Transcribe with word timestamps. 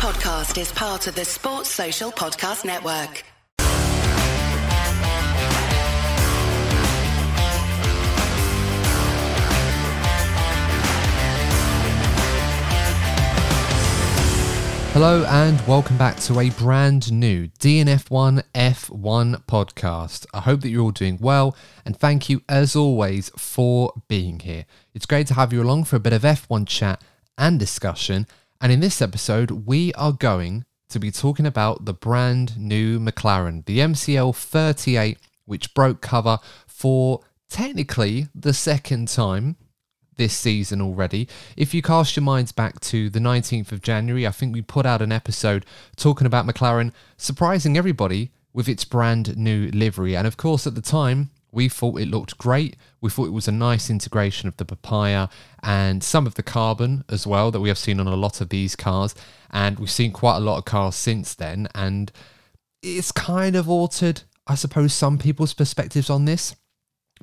podcast 0.00 0.58
is 0.58 0.72
part 0.72 1.06
of 1.08 1.14
the 1.14 1.26
Sports 1.26 1.68
Social 1.68 2.10
Podcast 2.10 2.64
Network. 2.64 3.22
Hello 14.94 15.22
and 15.28 15.60
welcome 15.66 15.98
back 15.98 16.16
to 16.20 16.40
a 16.40 16.48
brand 16.48 17.12
new 17.12 17.48
DNF1 17.58 18.42
F1 18.54 19.44
podcast. 19.44 20.24
I 20.32 20.40
hope 20.40 20.62
that 20.62 20.70
you're 20.70 20.80
all 20.80 20.92
doing 20.92 21.18
well 21.20 21.54
and 21.84 21.94
thank 21.94 22.30
you 22.30 22.40
as 22.48 22.74
always 22.74 23.28
for 23.36 23.92
being 24.08 24.40
here. 24.40 24.64
It's 24.94 25.04
great 25.04 25.26
to 25.26 25.34
have 25.34 25.52
you 25.52 25.62
along 25.62 25.84
for 25.84 25.96
a 25.96 26.00
bit 26.00 26.14
of 26.14 26.22
F1 26.22 26.66
chat 26.66 27.02
and 27.36 27.58
discussion. 27.58 28.26
And 28.60 28.70
in 28.70 28.80
this 28.80 29.00
episode, 29.00 29.50
we 29.50 29.92
are 29.94 30.12
going 30.12 30.66
to 30.90 30.98
be 30.98 31.10
talking 31.10 31.46
about 31.46 31.86
the 31.86 31.94
brand 31.94 32.58
new 32.58 33.00
McLaren, 33.00 33.64
the 33.64 33.78
MCL 33.78 34.36
38, 34.36 35.16
which 35.46 35.72
broke 35.72 36.02
cover 36.02 36.38
for 36.66 37.20
technically 37.48 38.28
the 38.34 38.52
second 38.52 39.08
time 39.08 39.56
this 40.16 40.36
season 40.36 40.82
already. 40.82 41.26
If 41.56 41.72
you 41.72 41.80
cast 41.80 42.16
your 42.16 42.22
minds 42.22 42.52
back 42.52 42.80
to 42.80 43.08
the 43.08 43.18
19th 43.18 43.72
of 43.72 43.80
January, 43.80 44.26
I 44.26 44.30
think 44.30 44.52
we 44.52 44.60
put 44.60 44.84
out 44.84 45.00
an 45.00 45.10
episode 45.10 45.64
talking 45.96 46.26
about 46.26 46.46
McLaren 46.46 46.92
surprising 47.16 47.78
everybody 47.78 48.30
with 48.52 48.68
its 48.68 48.84
brand 48.84 49.38
new 49.38 49.70
livery. 49.70 50.14
And 50.14 50.26
of 50.26 50.36
course, 50.36 50.66
at 50.66 50.74
the 50.74 50.82
time, 50.82 51.30
we 51.52 51.68
thought 51.68 52.00
it 52.00 52.08
looked 52.08 52.38
great. 52.38 52.76
We 53.00 53.10
thought 53.10 53.26
it 53.26 53.32
was 53.32 53.48
a 53.48 53.52
nice 53.52 53.90
integration 53.90 54.48
of 54.48 54.56
the 54.56 54.64
papaya 54.64 55.28
and 55.62 56.02
some 56.02 56.26
of 56.26 56.34
the 56.34 56.42
carbon 56.42 57.04
as 57.08 57.26
well 57.26 57.50
that 57.50 57.60
we 57.60 57.68
have 57.68 57.78
seen 57.78 58.00
on 58.00 58.06
a 58.06 58.16
lot 58.16 58.40
of 58.40 58.48
these 58.50 58.76
cars. 58.76 59.14
And 59.50 59.78
we've 59.78 59.90
seen 59.90 60.12
quite 60.12 60.36
a 60.36 60.40
lot 60.40 60.58
of 60.58 60.64
cars 60.64 60.94
since 60.94 61.34
then. 61.34 61.68
And 61.74 62.12
it's 62.82 63.12
kind 63.12 63.56
of 63.56 63.68
altered, 63.68 64.22
I 64.46 64.54
suppose, 64.54 64.92
some 64.92 65.18
people's 65.18 65.54
perspectives 65.54 66.10
on 66.10 66.24
this. 66.24 66.54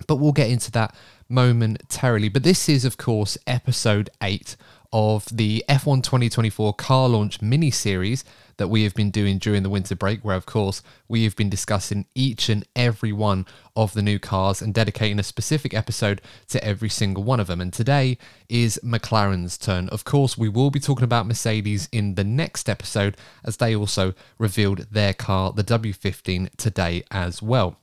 But 0.07 0.17
we'll 0.17 0.31
get 0.31 0.51
into 0.51 0.71
that 0.71 0.95
momentarily. 1.27 2.29
But 2.29 2.43
this 2.43 2.69
is, 2.69 2.85
of 2.85 2.97
course, 2.97 3.37
episode 3.47 4.09
8 4.21 4.55
of 4.93 5.25
the 5.35 5.63
F1 5.67 6.03
2024 6.03 6.73
car 6.75 7.09
launch 7.09 7.41
mini 7.41 7.71
series 7.71 8.23
that 8.57 8.67
we 8.67 8.83
have 8.83 8.93
been 8.93 9.11
doing 9.11 9.37
during 9.37 9.63
the 9.63 9.69
winter 9.69 9.95
break, 9.95 10.21
where, 10.21 10.35
of 10.35 10.45
course, 10.45 10.81
we 11.07 11.23
have 11.23 11.35
been 11.35 11.49
discussing 11.49 12.05
each 12.15 12.49
and 12.49 12.65
every 12.75 13.11
one 13.11 13.45
of 13.75 13.93
the 13.93 14.01
new 14.01 14.19
cars 14.19 14.61
and 14.61 14.73
dedicating 14.73 15.19
a 15.19 15.23
specific 15.23 15.73
episode 15.73 16.21
to 16.49 16.63
every 16.63 16.89
single 16.89 17.23
one 17.23 17.39
of 17.39 17.47
them. 17.47 17.61
And 17.61 17.71
today 17.71 18.17
is 18.49 18.79
McLaren's 18.83 19.57
turn. 19.57 19.89
Of 19.89 20.03
course, 20.03 20.37
we 20.37 20.49
will 20.49 20.71
be 20.71 20.79
talking 20.79 21.03
about 21.03 21.27
Mercedes 21.27 21.87
in 21.91 22.15
the 22.15 22.23
next 22.23 22.67
episode, 22.67 23.15
as 23.43 23.57
they 23.57 23.75
also 23.75 24.13
revealed 24.37 24.87
their 24.91 25.13
car, 25.13 25.53
the 25.53 25.63
W15, 25.63 26.55
today 26.57 27.03
as 27.11 27.41
well. 27.41 27.77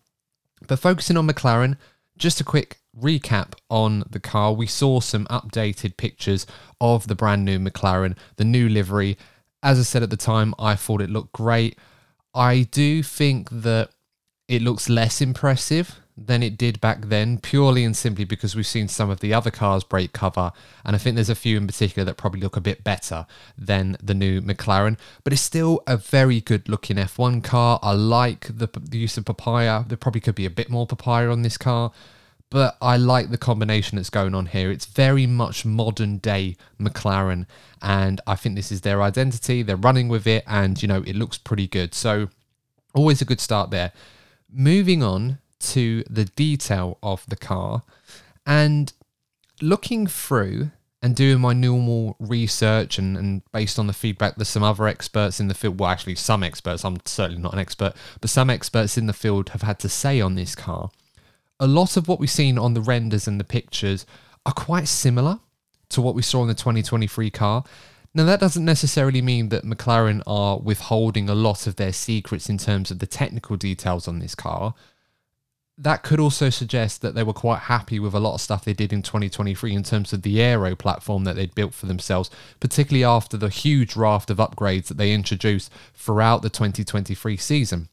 But 0.66 0.78
focusing 0.78 1.16
on 1.16 1.28
McLaren, 1.28 1.76
just 2.16 2.40
a 2.40 2.44
quick 2.44 2.78
recap 2.98 3.54
on 3.68 4.04
the 4.08 4.20
car. 4.20 4.52
We 4.52 4.66
saw 4.66 5.00
some 5.00 5.26
updated 5.26 5.96
pictures 5.96 6.46
of 6.80 7.06
the 7.06 7.14
brand 7.14 7.44
new 7.44 7.58
McLaren, 7.58 8.16
the 8.36 8.44
new 8.44 8.68
livery. 8.68 9.18
As 9.64 9.78
I 9.78 9.82
said 9.82 10.02
at 10.02 10.10
the 10.10 10.16
time, 10.18 10.54
I 10.58 10.76
thought 10.76 11.00
it 11.00 11.08
looked 11.08 11.32
great. 11.32 11.78
I 12.34 12.68
do 12.70 13.02
think 13.02 13.48
that 13.50 13.88
it 14.46 14.60
looks 14.60 14.90
less 14.90 15.22
impressive 15.22 16.00
than 16.16 16.42
it 16.42 16.58
did 16.58 16.80
back 16.82 17.06
then, 17.06 17.38
purely 17.38 17.82
and 17.82 17.96
simply 17.96 18.24
because 18.24 18.54
we've 18.54 18.66
seen 18.66 18.88
some 18.88 19.08
of 19.08 19.20
the 19.20 19.32
other 19.32 19.50
cars 19.50 19.82
break 19.82 20.12
cover, 20.12 20.52
and 20.84 20.94
I 20.94 20.98
think 20.98 21.14
there's 21.16 21.30
a 21.30 21.34
few 21.34 21.56
in 21.56 21.66
particular 21.66 22.04
that 22.04 22.18
probably 22.18 22.40
look 22.40 22.56
a 22.56 22.60
bit 22.60 22.84
better 22.84 23.26
than 23.56 23.96
the 24.02 24.14
new 24.14 24.42
McLaren. 24.42 24.98
But 25.24 25.32
it's 25.32 25.42
still 25.42 25.82
a 25.86 25.96
very 25.96 26.42
good 26.42 26.68
looking 26.68 26.96
F1 26.98 27.42
car. 27.42 27.80
I 27.82 27.92
like 27.92 28.46
the, 28.46 28.68
the 28.78 28.98
use 28.98 29.16
of 29.16 29.24
papaya. 29.24 29.84
There 29.88 29.96
probably 29.96 30.20
could 30.20 30.36
be 30.36 30.46
a 30.46 30.50
bit 30.50 30.68
more 30.68 30.86
papaya 30.86 31.30
on 31.30 31.40
this 31.40 31.56
car, 31.56 31.90
but 32.50 32.76
I 32.80 32.96
like 32.96 33.30
the 33.30 33.38
combination 33.38 33.96
that's 33.96 34.10
going 34.10 34.34
on 34.34 34.46
here. 34.46 34.70
It's 34.70 34.86
very 34.86 35.26
much 35.26 35.64
modern 35.64 36.18
day 36.18 36.56
McLaren, 36.80 37.46
and 37.82 38.20
I 38.26 38.36
think 38.36 38.54
this 38.54 38.70
is 38.70 38.82
their 38.82 39.02
identity. 39.02 39.62
They're 39.62 39.76
running 39.76 40.08
with 40.08 40.26
it, 40.26 40.44
and 40.46 40.80
you 40.80 40.88
know, 40.88 41.02
it 41.02 41.16
looks 41.16 41.38
pretty 41.38 41.66
good. 41.66 41.94
So, 41.94 42.28
always 42.94 43.20
a 43.20 43.24
good 43.24 43.40
start 43.40 43.70
there. 43.70 43.92
Moving 44.52 45.02
on 45.02 45.38
to 45.60 46.04
the 46.08 46.26
detail 46.26 46.98
of 47.02 47.24
the 47.26 47.36
car 47.36 47.82
and 48.46 48.92
looking 49.60 50.06
through 50.06 50.70
and 51.04 51.14
doing 51.14 51.38
my 51.38 51.52
normal 51.52 52.16
research 52.18 52.98
and, 52.98 53.16
and 53.16 53.42
based 53.52 53.78
on 53.78 53.86
the 53.86 53.92
feedback 53.92 54.36
that 54.36 54.44
some 54.46 54.62
other 54.62 54.86
experts 54.86 55.38
in 55.38 55.48
the 55.48 55.54
field, 55.54 55.78
well, 55.78 55.90
actually, 55.90 56.14
some 56.14 56.42
experts, 56.42 56.82
I'm 56.82 56.96
certainly 57.04 57.42
not 57.42 57.52
an 57.52 57.58
expert, 57.58 57.92
but 58.22 58.30
some 58.30 58.48
experts 58.48 58.96
in 58.96 59.06
the 59.06 59.12
field 59.12 59.50
have 59.50 59.60
had 59.60 59.78
to 59.80 59.88
say 59.88 60.20
on 60.22 60.34
this 60.34 60.54
car, 60.54 60.90
a 61.60 61.66
lot 61.66 61.96
of 61.96 62.08
what 62.08 62.20
we've 62.20 62.30
seen 62.30 62.58
on 62.58 62.74
the 62.74 62.80
renders 62.80 63.26
and 63.28 63.38
the 63.38 63.44
pictures 63.44 64.06
are 64.44 64.52
quite 64.52 64.88
similar 64.88 65.40
to 65.90 66.00
what 66.00 66.14
we 66.14 66.22
saw 66.22 66.42
in 66.42 66.48
the 66.48 66.54
2023 66.54 67.30
car. 67.30 67.64
Now, 68.14 68.24
that 68.24 68.40
doesn't 68.40 68.64
necessarily 68.64 69.22
mean 69.22 69.48
that 69.48 69.64
McLaren 69.64 70.22
are 70.26 70.58
withholding 70.58 71.28
a 71.28 71.34
lot 71.34 71.66
of 71.66 71.76
their 71.76 71.92
secrets 71.92 72.48
in 72.48 72.58
terms 72.58 72.90
of 72.90 73.00
the 73.00 73.06
technical 73.06 73.56
details 73.56 74.06
on 74.06 74.20
this 74.20 74.34
car 74.34 74.74
that 75.76 76.02
could 76.02 76.20
also 76.20 76.50
suggest 76.50 77.02
that 77.02 77.14
they 77.14 77.22
were 77.22 77.32
quite 77.32 77.60
happy 77.60 77.98
with 77.98 78.14
a 78.14 78.20
lot 78.20 78.34
of 78.34 78.40
stuff 78.40 78.64
they 78.64 78.72
did 78.72 78.92
in 78.92 79.02
2023 79.02 79.74
in 79.74 79.82
terms 79.82 80.12
of 80.12 80.22
the 80.22 80.40
aero 80.40 80.76
platform 80.76 81.24
that 81.24 81.34
they'd 81.34 81.54
built 81.54 81.74
for 81.74 81.86
themselves, 81.86 82.30
particularly 82.60 83.04
after 83.04 83.36
the 83.36 83.48
huge 83.48 83.96
raft 83.96 84.30
of 84.30 84.38
upgrades 84.38 84.86
that 84.86 84.98
they 84.98 85.12
introduced 85.12 85.72
throughout 85.92 86.42
the 86.42 86.50
2023 86.50 87.36
season. 87.36 87.88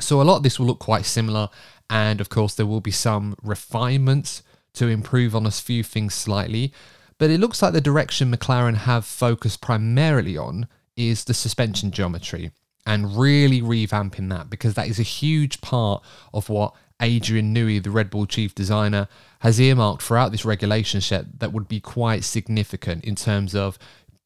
So 0.00 0.20
a 0.20 0.24
lot 0.24 0.38
of 0.38 0.42
this 0.42 0.58
will 0.58 0.66
look 0.66 0.80
quite 0.80 1.06
similar, 1.06 1.48
and 1.90 2.20
of 2.20 2.28
course, 2.28 2.54
there 2.54 2.66
will 2.66 2.80
be 2.80 2.90
some 2.90 3.36
refinements 3.42 4.42
to 4.74 4.88
improve 4.88 5.34
on 5.34 5.46
a 5.46 5.50
few 5.50 5.82
things 5.82 6.14
slightly. 6.14 6.72
But 7.18 7.30
it 7.30 7.38
looks 7.38 7.62
like 7.62 7.72
the 7.72 7.80
direction 7.80 8.32
McLaren 8.32 8.76
have 8.76 9.04
focused 9.04 9.60
primarily 9.60 10.36
on 10.36 10.66
is 10.96 11.24
the 11.24 11.34
suspension 11.34 11.90
geometry 11.90 12.50
and 12.86 13.16
really 13.16 13.62
revamping 13.62 14.30
that 14.30 14.50
because 14.50 14.74
that 14.74 14.88
is 14.88 14.98
a 14.98 15.04
huge 15.04 15.60
part 15.60 16.02
of 16.32 16.48
what 16.48 16.74
Adrian 17.00 17.54
Newey, 17.54 17.82
the 17.82 17.90
Red 17.90 18.10
Bull 18.10 18.26
chief 18.26 18.54
designer, 18.54 19.08
has 19.40 19.60
earmarked 19.60 20.02
throughout 20.02 20.32
this 20.32 20.44
regulation 20.44 21.00
set 21.00 21.40
that 21.40 21.52
would 21.52 21.68
be 21.68 21.80
quite 21.80 22.24
significant 22.24 23.04
in 23.04 23.14
terms 23.14 23.54
of 23.54 23.78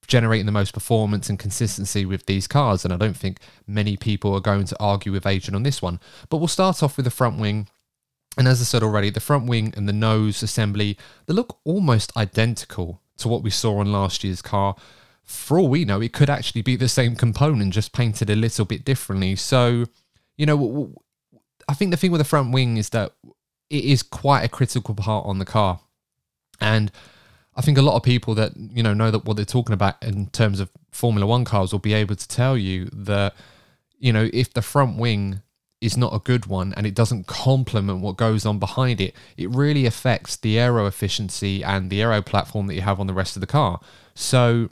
generating 0.08 0.46
the 0.46 0.52
most 0.52 0.72
performance 0.74 1.28
and 1.28 1.38
consistency 1.38 2.04
with 2.04 2.26
these 2.26 2.46
cars. 2.46 2.84
And 2.84 2.92
I 2.92 2.96
don't 2.96 3.16
think 3.16 3.38
many 3.66 3.96
people 3.96 4.34
are 4.34 4.40
going 4.40 4.64
to 4.64 4.76
argue 4.80 5.12
with 5.12 5.26
Adrian 5.26 5.54
on 5.54 5.62
this 5.62 5.80
one. 5.80 6.00
But 6.28 6.38
we'll 6.38 6.48
start 6.48 6.82
off 6.82 6.96
with 6.96 7.04
the 7.04 7.10
front 7.10 7.38
wing. 7.38 7.68
And 8.36 8.48
as 8.48 8.60
I 8.60 8.64
said 8.64 8.82
already, 8.82 9.10
the 9.10 9.20
front 9.20 9.46
wing 9.46 9.72
and 9.76 9.88
the 9.88 9.92
nose 9.92 10.42
assembly, 10.42 10.96
they 11.26 11.34
look 11.34 11.58
almost 11.64 12.16
identical 12.16 13.00
to 13.18 13.28
what 13.28 13.42
we 13.42 13.50
saw 13.50 13.78
on 13.78 13.92
last 13.92 14.24
year's 14.24 14.42
car. 14.42 14.76
For 15.24 15.58
all 15.58 15.68
we 15.68 15.84
know, 15.84 16.00
it 16.00 16.12
could 16.12 16.30
actually 16.30 16.62
be 16.62 16.74
the 16.74 16.88
same 16.88 17.14
component, 17.14 17.74
just 17.74 17.92
painted 17.92 18.30
a 18.30 18.36
little 18.36 18.64
bit 18.64 18.84
differently. 18.84 19.36
So, 19.36 19.84
you 20.36 20.46
know, 20.46 20.94
I 21.68 21.74
think 21.74 21.90
the 21.90 21.98
thing 21.98 22.12
with 22.12 22.20
the 22.20 22.24
front 22.24 22.52
wing 22.52 22.78
is 22.78 22.90
that 22.90 23.12
it 23.68 23.84
is 23.84 24.02
quite 24.02 24.42
a 24.42 24.48
critical 24.48 24.94
part 24.94 25.26
on 25.26 25.38
the 25.38 25.44
car, 25.44 25.80
and 26.60 26.90
I 27.58 27.60
think 27.60 27.76
a 27.76 27.82
lot 27.82 27.96
of 27.96 28.02
people 28.04 28.34
that 28.36 28.52
you 28.56 28.82
know 28.82 28.94
know 28.94 29.10
that 29.10 29.24
what 29.24 29.36
they're 29.36 29.44
talking 29.44 29.74
about 29.74 30.02
in 30.02 30.26
terms 30.28 30.60
of 30.60 30.70
Formula 30.92 31.26
One 31.26 31.44
cars 31.44 31.72
will 31.72 31.80
be 31.80 31.92
able 31.92 32.14
to 32.14 32.28
tell 32.28 32.56
you 32.56 32.88
that 32.92 33.34
you 33.98 34.12
know 34.12 34.30
if 34.32 34.54
the 34.54 34.62
front 34.62 34.96
wing 34.96 35.42
is 35.80 35.96
not 35.96 36.14
a 36.14 36.20
good 36.20 36.46
one 36.46 36.72
and 36.76 36.86
it 36.86 36.94
doesn't 36.94 37.26
complement 37.26 38.00
what 38.00 38.16
goes 38.16 38.46
on 38.46 38.58
behind 38.58 39.00
it, 39.00 39.14
it 39.36 39.48
really 39.50 39.86
affects 39.86 40.36
the 40.36 40.58
aero 40.58 40.86
efficiency 40.86 41.62
and 41.62 41.90
the 41.90 42.02
aero 42.02 42.22
platform 42.22 42.66
that 42.66 42.74
you 42.74 42.80
have 42.80 42.98
on 42.98 43.06
the 43.06 43.14
rest 43.14 43.36
of 43.36 43.40
the 43.40 43.46
car. 43.46 43.78
So 44.14 44.70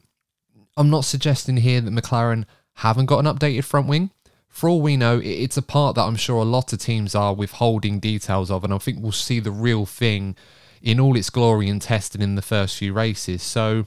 I'm 0.77 0.91
not 0.91 1.05
suggesting 1.05 1.59
here 1.59 1.81
that 1.81 1.93
McLaren 1.93 2.45
haven't 2.75 3.07
got 3.07 3.25
an 3.25 3.33
updated 3.33 3.65
front 3.65 3.87
wing 3.87 4.11
for 4.57 4.71
all 4.71 4.81
we 4.81 4.97
know, 4.97 5.21
it's 5.23 5.59
a 5.59 5.63
part 5.63 5.97
that 5.97 6.05
I'm 6.05 6.17
sure 6.17 6.37
a 6.39 6.45
lot 6.45 6.73
of 6.73 6.79
teams 6.79 7.15
are 7.15 7.35
withholding 7.35 8.01
details 8.01 8.51
of, 8.51 8.65
and 8.65 8.73
I 8.73 8.79
think 8.79 9.03
we'll 9.03 9.13
see 9.13 9.39
the 9.39 9.51
real 9.51 9.85
thing 9.85 10.35
in 10.83 11.01
all 11.01 11.17
its 11.17 11.31
glory 11.31 11.69
and 11.69 11.81
tested 11.81 12.23
in 12.23 12.35
the 12.35 12.43
first 12.43 12.77
few 12.77 12.93
races. 12.93 13.43
So 13.43 13.87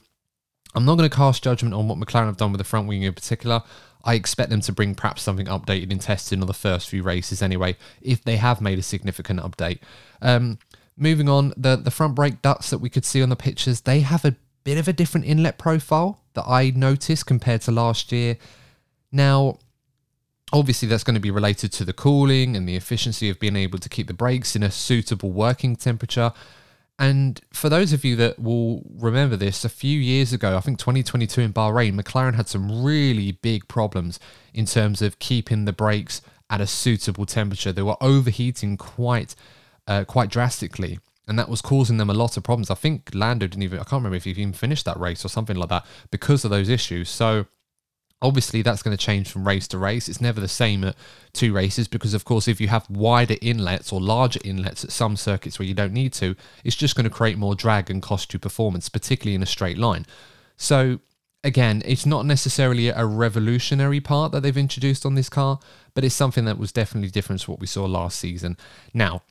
I'm 0.74 0.84
not 0.84 0.96
going 0.96 1.08
to 1.08 1.14
cast 1.14 1.42
judgment 1.42 1.74
on 1.74 1.88
what 1.88 1.98
McLaren 1.98 2.26
have 2.26 2.36
done 2.36 2.52
with 2.52 2.58
the 2.58 2.64
front 2.64 2.88
wing 2.88 3.02
in 3.02 3.14
particular. 3.14 3.62
I 4.04 4.14
expect 4.14 4.50
them 4.50 4.62
to 4.62 4.72
bring 4.72 4.94
perhaps 4.94 5.22
something 5.22 5.46
updated 5.46 5.92
in 5.92 5.98
testing 5.98 6.40
on 6.40 6.46
the 6.46 6.54
first 6.54 6.88
few 6.88 7.02
races 7.02 7.42
anyway, 7.42 7.76
if 8.00 8.24
they 8.24 8.36
have 8.36 8.60
made 8.60 8.78
a 8.78 8.82
significant 8.82 9.40
update. 9.40 9.80
Um, 10.22 10.58
moving 10.96 11.28
on, 11.28 11.52
the, 11.56 11.76
the 11.76 11.90
front 11.90 12.14
brake 12.14 12.40
ducts 12.40 12.70
that 12.70 12.78
we 12.78 12.88
could 12.88 13.04
see 13.04 13.22
on 13.22 13.28
the 13.28 13.36
pictures, 13.36 13.82
they 13.82 14.00
have 14.00 14.24
a 14.24 14.36
bit 14.64 14.78
of 14.78 14.88
a 14.88 14.92
different 14.92 15.26
inlet 15.26 15.58
profile 15.58 16.20
that 16.34 16.44
I 16.46 16.70
noticed 16.70 17.26
compared 17.26 17.60
to 17.62 17.72
last 17.72 18.12
year. 18.12 18.36
Now, 19.12 19.58
Obviously, 20.52 20.88
that's 20.88 21.04
going 21.04 21.14
to 21.14 21.20
be 21.20 21.30
related 21.30 21.70
to 21.72 21.84
the 21.84 21.92
cooling 21.92 22.56
and 22.56 22.68
the 22.68 22.74
efficiency 22.74 23.30
of 23.30 23.38
being 23.38 23.54
able 23.54 23.78
to 23.78 23.88
keep 23.88 24.08
the 24.08 24.14
brakes 24.14 24.56
in 24.56 24.64
a 24.64 24.70
suitable 24.70 25.30
working 25.30 25.76
temperature. 25.76 26.32
And 27.00 27.40
for 27.50 27.70
those 27.70 27.94
of 27.94 28.04
you 28.04 28.14
that 28.16 28.38
will 28.38 28.82
remember 28.98 29.34
this, 29.34 29.64
a 29.64 29.70
few 29.70 29.98
years 29.98 30.34
ago, 30.34 30.54
I 30.58 30.60
think 30.60 30.78
2022 30.78 31.40
in 31.40 31.52
Bahrain, 31.54 31.98
McLaren 31.98 32.34
had 32.34 32.46
some 32.46 32.84
really 32.84 33.32
big 33.32 33.66
problems 33.68 34.20
in 34.52 34.66
terms 34.66 35.00
of 35.00 35.18
keeping 35.18 35.64
the 35.64 35.72
brakes 35.72 36.20
at 36.50 36.60
a 36.60 36.66
suitable 36.66 37.24
temperature. 37.24 37.72
They 37.72 37.80
were 37.80 37.96
overheating 38.02 38.76
quite, 38.76 39.34
uh, 39.86 40.04
quite 40.04 40.28
drastically, 40.28 40.98
and 41.26 41.38
that 41.38 41.48
was 41.48 41.62
causing 41.62 41.96
them 41.96 42.10
a 42.10 42.14
lot 42.14 42.36
of 42.36 42.42
problems. 42.42 42.70
I 42.70 42.74
think 42.74 43.08
Lando 43.14 43.46
didn't 43.46 43.62
even, 43.62 43.78
I 43.78 43.84
can't 43.84 44.00
remember 44.00 44.16
if 44.16 44.24
he 44.24 44.32
even 44.32 44.52
finished 44.52 44.84
that 44.84 45.00
race 45.00 45.24
or 45.24 45.28
something 45.28 45.56
like 45.56 45.70
that 45.70 45.86
because 46.10 46.44
of 46.44 46.50
those 46.50 46.68
issues. 46.68 47.08
So 47.08 47.46
Obviously, 48.22 48.60
that's 48.60 48.82
going 48.82 48.96
to 48.96 49.02
change 49.02 49.30
from 49.30 49.46
race 49.46 49.66
to 49.68 49.78
race. 49.78 50.08
It's 50.08 50.20
never 50.20 50.40
the 50.40 50.48
same 50.48 50.84
at 50.84 50.96
two 51.32 51.54
races 51.54 51.88
because, 51.88 52.12
of 52.12 52.24
course, 52.24 52.48
if 52.48 52.60
you 52.60 52.68
have 52.68 52.88
wider 52.90 53.36
inlets 53.40 53.92
or 53.92 54.00
larger 54.00 54.40
inlets 54.44 54.84
at 54.84 54.92
some 54.92 55.16
circuits 55.16 55.58
where 55.58 55.66
you 55.66 55.74
don't 55.74 55.94
need 55.94 56.12
to, 56.14 56.36
it's 56.62 56.76
just 56.76 56.96
going 56.96 57.04
to 57.04 57.10
create 57.10 57.38
more 57.38 57.54
drag 57.54 57.90
and 57.90 58.02
cost 58.02 58.32
you 58.32 58.38
performance, 58.38 58.90
particularly 58.90 59.34
in 59.34 59.42
a 59.42 59.46
straight 59.46 59.78
line. 59.78 60.04
So, 60.58 61.00
again, 61.42 61.82
it's 61.86 62.04
not 62.04 62.26
necessarily 62.26 62.88
a 62.88 63.06
revolutionary 63.06 64.00
part 64.00 64.32
that 64.32 64.42
they've 64.42 64.56
introduced 64.56 65.06
on 65.06 65.14
this 65.14 65.30
car, 65.30 65.58
but 65.94 66.04
it's 66.04 66.14
something 66.14 66.44
that 66.44 66.58
was 66.58 66.72
definitely 66.72 67.10
different 67.10 67.40
to 67.42 67.50
what 67.50 67.60
we 67.60 67.66
saw 67.66 67.86
last 67.86 68.18
season. 68.18 68.58
Now, 68.92 69.22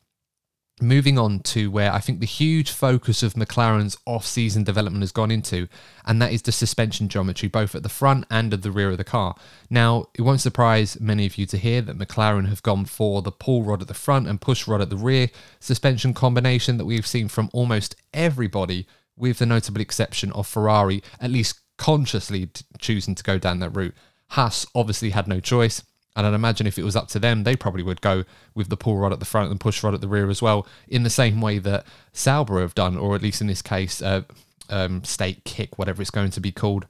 moving 0.81 1.17
on 1.17 1.39
to 1.39 1.69
where 1.69 1.93
I 1.93 1.99
think 1.99 2.19
the 2.19 2.25
huge 2.25 2.71
focus 2.71 3.23
of 3.23 3.33
McLaren's 3.33 3.97
off-season 4.05 4.63
development 4.63 5.03
has 5.03 5.11
gone 5.11 5.31
into, 5.31 5.67
and 6.05 6.21
that 6.21 6.31
is 6.31 6.41
the 6.41 6.51
suspension 6.51 7.07
geometry, 7.07 7.47
both 7.49 7.75
at 7.75 7.83
the 7.83 7.89
front 7.89 8.25
and 8.29 8.53
at 8.53 8.61
the 8.61 8.71
rear 8.71 8.89
of 8.89 8.97
the 8.97 9.03
car. 9.03 9.35
Now, 9.69 10.05
it 10.13 10.21
won't 10.21 10.41
surprise 10.41 10.99
many 10.99 11.25
of 11.25 11.37
you 11.37 11.45
to 11.47 11.57
hear 11.57 11.81
that 11.81 11.97
McLaren 11.97 12.47
have 12.49 12.63
gone 12.63 12.85
for 12.85 13.21
the 13.21 13.31
pull 13.31 13.63
rod 13.63 13.81
at 13.81 13.87
the 13.87 13.93
front 13.93 14.27
and 14.27 14.41
push 14.41 14.67
rod 14.67 14.81
at 14.81 14.89
the 14.89 14.97
rear 14.97 15.29
suspension 15.59 16.13
combination 16.13 16.77
that 16.77 16.85
we've 16.85 17.07
seen 17.07 17.27
from 17.27 17.49
almost 17.53 17.95
everybody, 18.13 18.87
with 19.15 19.39
the 19.39 19.45
notable 19.45 19.81
exception 19.81 20.31
of 20.31 20.47
Ferrari, 20.47 21.03
at 21.19 21.31
least 21.31 21.59
consciously 21.77 22.47
t- 22.47 22.65
choosing 22.77 23.15
to 23.15 23.23
go 23.23 23.37
down 23.37 23.59
that 23.59 23.75
route. 23.75 23.95
Haas 24.29 24.65
obviously 24.75 25.09
had 25.09 25.27
no 25.27 25.39
choice. 25.39 25.83
And 26.15 26.25
I'd 26.25 26.33
imagine 26.33 26.67
if 26.67 26.77
it 26.77 26.83
was 26.83 26.95
up 26.95 27.07
to 27.09 27.19
them, 27.19 27.43
they 27.43 27.55
probably 27.55 27.83
would 27.83 28.01
go 28.01 28.25
with 28.53 28.69
the 28.69 28.77
pull 28.77 28.97
rod 28.97 29.13
at 29.13 29.19
the 29.19 29.25
front 29.25 29.51
and 29.51 29.59
push 29.59 29.83
rod 29.83 29.93
at 29.93 30.01
the 30.01 30.07
rear 30.07 30.29
as 30.29 30.41
well, 30.41 30.67
in 30.87 31.03
the 31.03 31.09
same 31.09 31.39
way 31.39 31.59
that 31.59 31.85
Sauber 32.11 32.59
have 32.59 32.75
done, 32.75 32.97
or 32.97 33.15
at 33.15 33.21
least 33.21 33.41
in 33.41 33.47
this 33.47 33.61
case, 33.61 34.01
uh, 34.01 34.23
um, 34.69 35.03
Stake 35.03 35.43
Kick, 35.43 35.77
whatever 35.77 36.01
it's 36.01 36.11
going 36.11 36.31
to 36.31 36.41
be 36.41 36.51
called, 36.51 36.87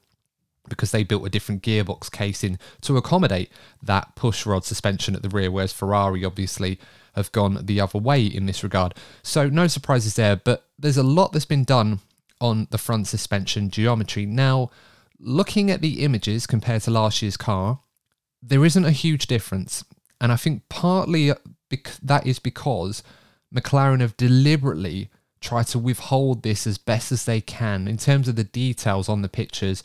because 0.67 0.91
they 0.91 1.03
built 1.03 1.25
a 1.25 1.29
different 1.29 1.63
gearbox 1.63 2.11
casing 2.11 2.57
to 2.81 2.97
accommodate 2.97 3.51
that 3.83 4.15
push 4.15 4.45
rod 4.45 4.63
suspension 4.63 5.15
at 5.15 5.21
the 5.21 5.29
rear, 5.29 5.51
whereas 5.51 5.73
Ferrari 5.73 6.23
obviously 6.23 6.79
have 7.15 7.31
gone 7.31 7.65
the 7.65 7.81
other 7.81 7.99
way 7.99 8.23
in 8.23 8.45
this 8.45 8.63
regard. 8.63 8.93
So 9.21 9.49
no 9.49 9.67
surprises 9.67 10.15
there, 10.15 10.37
but 10.37 10.65
there's 10.77 10.97
a 10.97 11.03
lot 11.03 11.33
that's 11.33 11.45
been 11.45 11.63
done 11.63 11.99
on 12.39 12.67
the 12.71 12.77
front 12.77 13.07
suspension 13.07 13.69
geometry. 13.69 14.25
Now, 14.25 14.69
looking 15.19 15.69
at 15.69 15.81
the 15.81 16.03
images 16.03 16.47
compared 16.47 16.83
to 16.83 16.91
last 16.91 17.21
year's 17.21 17.37
car, 17.37 17.79
there 18.41 18.65
isn't 18.65 18.85
a 18.85 18.91
huge 18.91 19.27
difference. 19.27 19.83
And 20.21 20.31
I 20.31 20.35
think 20.35 20.67
partly 20.69 21.31
that 22.01 22.25
is 22.25 22.39
because 22.39 23.03
McLaren 23.53 24.01
have 24.01 24.17
deliberately 24.17 25.09
tried 25.41 25.67
to 25.67 25.79
withhold 25.79 26.43
this 26.43 26.67
as 26.67 26.77
best 26.77 27.11
as 27.11 27.25
they 27.25 27.41
can 27.41 27.87
in 27.87 27.97
terms 27.97 28.27
of 28.27 28.35
the 28.35 28.43
details 28.43 29.07
on 29.07 29.21
the 29.21 29.29
pictures. 29.29 29.83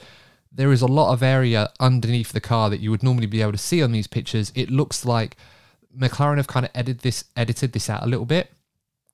There 0.50 0.72
is 0.72 0.82
a 0.82 0.86
lot 0.86 1.12
of 1.12 1.22
area 1.22 1.70
underneath 1.78 2.32
the 2.32 2.40
car 2.40 2.70
that 2.70 2.80
you 2.80 2.90
would 2.90 3.02
normally 3.02 3.26
be 3.26 3.42
able 3.42 3.52
to 3.52 3.58
see 3.58 3.82
on 3.82 3.92
these 3.92 4.06
pictures. 4.06 4.52
It 4.54 4.70
looks 4.70 5.04
like 5.04 5.36
McLaren 5.96 6.36
have 6.38 6.46
kind 6.48 6.66
of 6.66 6.72
edited 6.74 7.00
this 7.00 7.24
edited 7.36 7.72
this 7.72 7.88
out 7.88 8.02
a 8.02 8.08
little 8.08 8.26
bit. 8.26 8.52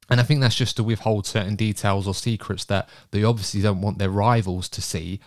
And 0.09 0.21
I 0.21 0.25
think 0.25 0.41
that's 0.41 0.57
just 0.57 0.77
to 0.77 0.83
withhold 0.83 1.27
certain 1.27 1.55
details 1.55 2.09
or 2.09 2.15
secrets 2.15 2.65
that 2.65 2.89
they 3.13 3.23
obviously 3.23 3.61
don't 3.61 3.81
want 3.81 3.99
their 3.99 4.11
rivals 4.11 4.69
to 4.71 4.83
see 4.83 5.21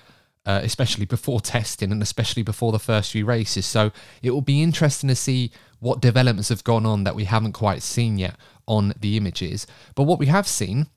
uh, 0.46 0.60
especially 0.64 1.06
before 1.06 1.40
testing 1.40 1.92
and 1.92 2.02
especially 2.02 2.44
before 2.44 2.72
the 2.72 2.80
first 2.80 3.12
few 3.12 3.26
races. 3.26 3.66
So 3.66 3.92
it 4.22 4.32
will 4.32 4.42
be 4.42 4.62
interesting 4.62 5.08
to 5.08 5.16
see 5.16 5.52
what 5.80 6.02
developments 6.02 6.50
have 6.50 6.64
gone 6.64 6.86
on 6.86 7.04
that 7.04 7.16
we 7.16 7.26
haven't 7.26 7.54
quite 7.54 7.82
seen 7.82 8.18
yet 8.18 8.36
on 8.68 8.94
the 9.00 9.18
images. 9.18 9.68
But 9.96 10.04
what 10.04 10.20
we 10.20 10.28
have 10.28 10.48
seen 10.48 10.88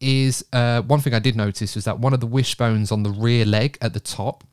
is 0.00 0.44
uh, 0.52 0.82
one 0.82 1.00
thing 1.00 1.14
I 1.14 1.18
did 1.18 1.36
notice 1.36 1.74
was 1.74 1.84
that 1.84 1.98
one 1.98 2.12
of 2.12 2.20
the 2.20 2.26
wishbones 2.26 2.92
on 2.92 3.02
the 3.02 3.10
rear 3.10 3.44
leg 3.44 3.78
at 3.80 3.94
the 3.94 4.00
top, 4.00 4.44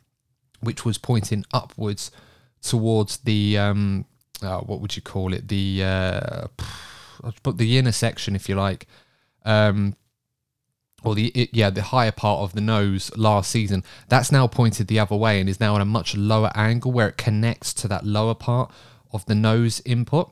which 0.62 0.86
was 0.86 0.98
pointing 0.98 1.45
upwards 1.53 2.12
towards 2.62 3.18
the 3.18 3.57
um, 3.57 4.06
uh, 4.42 4.59
what 4.59 4.81
would 4.81 4.95
you 4.95 5.01
call 5.01 5.33
it? 5.33 5.48
The 5.48 5.83
uh, 5.83 6.48
but 7.44 7.57
the 7.57 7.77
inner 7.77 7.92
section, 7.92 8.36
if 8.36 8.48
you 8.50 8.56
like. 8.56 8.88
Um, 9.44 9.95
or 11.03 11.15
the 11.15 11.50
yeah 11.51 11.69
the 11.69 11.81
higher 11.81 12.12
part 12.12 12.39
of 12.42 12.53
the 12.53 12.62
nose 12.62 13.12
last 13.18 13.50
season 13.50 13.83
that's 14.07 14.31
now 14.31 14.48
pointed 14.48 14.88
the 14.88 15.00
other 15.00 15.15
way 15.15 15.39
and 15.39 15.50
is 15.50 15.59
now 15.59 15.75
on 15.75 15.81
a 15.81 15.86
much 15.86 16.15
lower 16.15 16.51
angle 16.56 16.92
where 16.92 17.09
it 17.09 17.18
connects 17.18 17.74
to 17.74 17.88
that 17.88 18.06
lower 18.06 18.36
part 18.36 18.71
of 19.12 19.25
the 19.25 19.36
nose 19.36 19.81
input 19.86 20.31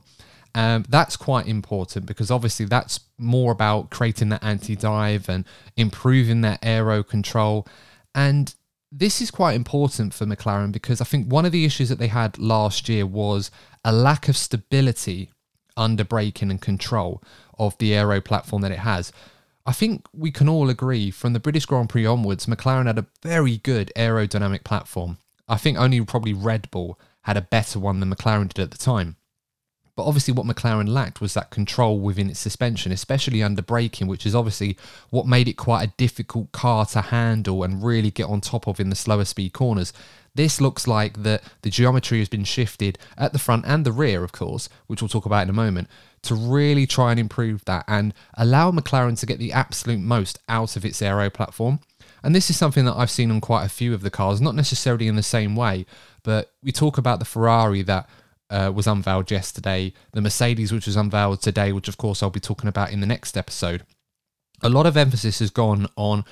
um, 0.56 0.84
that's 0.90 1.16
quite 1.16 1.48
important 1.48 2.06
because 2.08 2.32
obviously 2.32 2.66
that's 2.66 3.02
more 3.20 3.52
about 3.52 3.92
creating 3.92 4.30
that 4.30 4.44
anti-dive 4.44 5.30
and 5.30 5.46
improving 5.78 6.42
that 6.42 6.60
aero 6.64 7.04
control 7.04 7.68
and 8.16 8.56
this 8.92 9.22
is 9.22 9.30
quite 9.30 9.56
important 9.56 10.14
for 10.14 10.26
McLaren 10.26 10.72
because 10.72 11.00
I 11.00 11.04
think 11.04 11.32
one 11.32 11.46
of 11.46 11.52
the 11.52 11.66
issues 11.66 11.90
that 11.90 12.00
they 12.00 12.08
had 12.08 12.40
last 12.40 12.90
year 12.90 13.06
was 13.06 13.52
a 13.86 13.92
lack 13.92 14.28
of 14.28 14.36
stability 14.36 15.30
under 15.78 16.04
braking 16.04 16.50
and 16.50 16.62
control 16.62 17.22
of 17.58 17.78
the 17.78 17.94
aero 17.94 18.20
platform 18.20 18.62
that 18.64 18.72
it 18.72 18.80
has. 18.80 19.12
I 19.70 19.72
think 19.72 20.08
we 20.12 20.32
can 20.32 20.50
all 20.50 20.68
agree 20.68 21.12
from 21.12 21.34
the 21.34 21.40
British 21.40 21.68
Grand 21.68 21.90
Prix 21.90 22.04
onwards, 22.04 22.48
McLaren 22.48 22.88
had 22.88 22.98
a 22.98 23.06
very 23.22 23.58
good 23.58 23.92
aerodynamic 23.96 24.64
platform. 24.64 25.20
I 25.48 25.58
think 25.58 25.78
only 25.78 26.04
probably 26.04 26.34
Red 26.34 26.72
Bull 26.72 27.00
had 27.22 27.38
a 27.38 27.42
better 27.42 27.78
one 27.78 28.00
than 28.00 28.12
McLaren 28.12 28.52
did 28.52 28.64
at 28.64 28.72
the 28.72 28.80
time. 28.80 29.18
But 29.96 30.06
obviously, 30.06 30.34
what 30.34 30.48
McLaren 30.48 30.88
lacked 30.88 31.22
was 31.22 31.36
that 31.36 31.52
control 31.52 32.00
within 32.00 32.32
its 32.32 32.40
suspension, 32.40 32.92
especially 32.92 33.44
under 33.44 33.62
braking, 33.62 34.08
which 34.08 34.26
is 34.26 34.34
obviously 34.34 34.76
what 35.12 35.28
made 35.28 35.48
it 35.48 35.54
quite 35.54 35.84
a 35.84 35.94
difficult 35.98 36.52
car 36.52 36.88
to 36.88 37.02
handle 37.02 37.62
and 37.62 37.84
really 37.84 38.10
get 38.10 38.26
on 38.26 38.42
top 38.42 38.66
of 38.66 38.80
in 38.80 38.90
the 38.90 38.96
slower 38.96 39.26
speed 39.26 39.54
corners. 39.54 39.94
This 40.40 40.62
looks 40.62 40.88
like 40.88 41.24
that 41.24 41.44
the 41.64 41.70
geometry 41.70 42.20
has 42.20 42.30
been 42.30 42.46
shifted 42.46 42.98
at 43.18 43.34
the 43.34 43.40
front 43.40 43.66
and 43.68 43.86
the 43.86 43.92
rear, 43.92 44.24
of 44.24 44.32
course, 44.32 44.70
which 44.88 45.02
we'll 45.02 45.10
talk 45.10 45.26
about 45.26 45.44
in 45.44 45.50
a 45.50 45.64
moment, 45.66 45.90
to 46.22 46.34
really 46.34 46.88
try 46.88 47.12
and 47.12 47.20
improve 47.20 47.66
that 47.66 47.84
and 47.90 48.14
allow 48.36 48.72
McLaren 48.72 49.20
to 49.20 49.26
get 49.26 49.38
the 49.38 49.52
absolute 49.52 50.00
most 50.00 50.40
out 50.48 50.78
of 50.78 50.86
its 50.86 51.02
aero 51.02 51.30
platform. 51.30 51.82
And 52.24 52.34
this 52.34 52.50
is 52.50 52.56
something 52.56 52.86
that 52.86 52.96
I've 52.96 53.12
seen 53.12 53.32
on 53.32 53.42
quite 53.42 53.66
a 53.66 53.70
few 53.70 53.94
of 53.94 54.02
the 54.02 54.10
cars, 54.10 54.40
not 54.40 54.56
necessarily 54.56 55.10
in 55.10 55.18
the 55.18 55.24
same 55.24 55.58
way, 55.58 55.86
but 56.24 56.54
we 56.64 56.72
talk 56.72 56.98
about 56.98 57.20
the 57.20 57.26
Ferrari 57.26 57.82
that 57.82 58.08
uh, 58.50 58.72
was 58.74 58.88
unveiled 58.88 59.30
yesterday, 59.30 59.92
the 60.14 60.22
Mercedes, 60.22 60.72
which 60.72 60.86
was 60.86 60.96
unveiled 60.96 61.42
today, 61.42 61.74
which 61.74 61.90
of 61.90 61.98
course 61.98 62.24
I'll 62.24 62.30
be 62.30 62.40
talking 62.40 62.70
about 62.70 62.94
in 62.94 63.02
the 63.02 63.06
next 63.06 63.36
episode. 63.36 63.84
A 64.62 64.70
lot 64.70 64.86
of 64.86 64.96
emphasis 64.96 65.40
has 65.40 65.50
gone 65.50 65.88
on 65.98 66.24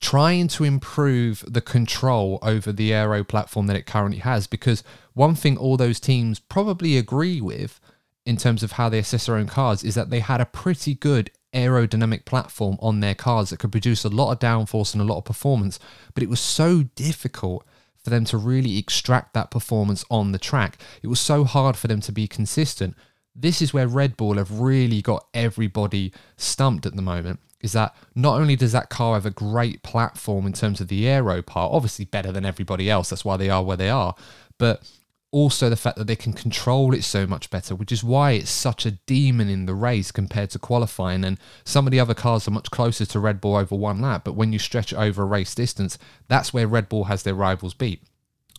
trying 0.00 0.46
to 0.48 0.64
improve 0.64 1.44
the 1.48 1.60
control 1.60 2.38
over 2.42 2.72
the 2.72 2.92
aero 2.92 3.24
platform 3.24 3.66
that 3.66 3.76
it 3.76 3.86
currently 3.86 4.18
has 4.18 4.46
because 4.46 4.84
one 5.14 5.34
thing 5.34 5.56
all 5.56 5.76
those 5.76 5.98
teams 5.98 6.38
probably 6.38 6.96
agree 6.98 7.40
with 7.40 7.80
in 8.26 8.36
terms 8.36 8.62
of 8.62 8.72
how 8.72 8.88
they 8.88 8.98
assess 8.98 9.26
their 9.26 9.36
own 9.36 9.46
cars 9.46 9.82
is 9.82 9.94
that 9.94 10.10
they 10.10 10.20
had 10.20 10.40
a 10.40 10.46
pretty 10.46 10.94
good 10.94 11.30
aerodynamic 11.54 12.24
platform 12.24 12.76
on 12.80 13.00
their 13.00 13.14
cars 13.14 13.50
that 13.50 13.58
could 13.58 13.72
produce 13.72 14.04
a 14.04 14.08
lot 14.08 14.32
of 14.32 14.38
downforce 14.38 14.92
and 14.92 15.00
a 15.00 15.06
lot 15.06 15.18
of 15.18 15.24
performance, 15.24 15.78
but 16.12 16.22
it 16.22 16.28
was 16.28 16.40
so 16.40 16.82
difficult 16.94 17.64
for 17.96 18.10
them 18.10 18.24
to 18.24 18.36
really 18.36 18.78
extract 18.78 19.32
that 19.32 19.50
performance 19.50 20.04
on 20.10 20.32
the 20.32 20.38
track. 20.38 20.78
It 21.02 21.08
was 21.08 21.20
so 21.20 21.44
hard 21.44 21.76
for 21.76 21.88
them 21.88 22.00
to 22.02 22.12
be 22.12 22.28
consistent. 22.28 22.94
This 23.34 23.62
is 23.62 23.72
where 23.72 23.88
Red 23.88 24.16
Bull 24.16 24.34
have 24.34 24.60
really 24.60 25.02
got 25.02 25.26
everybody 25.32 26.12
stumped 26.36 26.86
at 26.86 26.94
the 26.94 27.02
moment. 27.02 27.40
Is 27.66 27.72
that 27.72 27.96
not 28.14 28.40
only 28.40 28.54
does 28.54 28.70
that 28.70 28.90
car 28.90 29.14
have 29.14 29.26
a 29.26 29.30
great 29.30 29.82
platform 29.82 30.46
in 30.46 30.52
terms 30.52 30.80
of 30.80 30.86
the 30.86 31.08
aero 31.08 31.42
part, 31.42 31.72
obviously 31.72 32.04
better 32.04 32.30
than 32.30 32.44
everybody 32.44 32.88
else, 32.88 33.10
that's 33.10 33.24
why 33.24 33.36
they 33.36 33.50
are 33.50 33.64
where 33.64 33.76
they 33.76 33.90
are, 33.90 34.14
but 34.56 34.88
also 35.32 35.68
the 35.68 35.74
fact 35.74 35.98
that 35.98 36.06
they 36.06 36.14
can 36.14 36.32
control 36.32 36.94
it 36.94 37.02
so 37.02 37.26
much 37.26 37.50
better, 37.50 37.74
which 37.74 37.90
is 37.90 38.04
why 38.04 38.30
it's 38.30 38.50
such 38.50 38.86
a 38.86 38.92
demon 38.92 39.48
in 39.48 39.66
the 39.66 39.74
race 39.74 40.12
compared 40.12 40.50
to 40.50 40.60
qualifying. 40.60 41.24
And 41.24 41.40
some 41.64 41.88
of 41.88 41.90
the 41.90 41.98
other 41.98 42.14
cars 42.14 42.46
are 42.46 42.52
much 42.52 42.70
closer 42.70 43.04
to 43.04 43.18
Red 43.18 43.40
Bull 43.40 43.56
over 43.56 43.74
one 43.74 44.00
lap, 44.00 44.22
but 44.24 44.36
when 44.36 44.52
you 44.52 44.60
stretch 44.60 44.92
it 44.92 44.96
over 44.96 45.24
a 45.24 45.26
race 45.26 45.56
distance, 45.56 45.98
that's 46.28 46.54
where 46.54 46.68
Red 46.68 46.88
Bull 46.88 47.04
has 47.04 47.24
their 47.24 47.34
rivals 47.34 47.74
beat. 47.74 48.00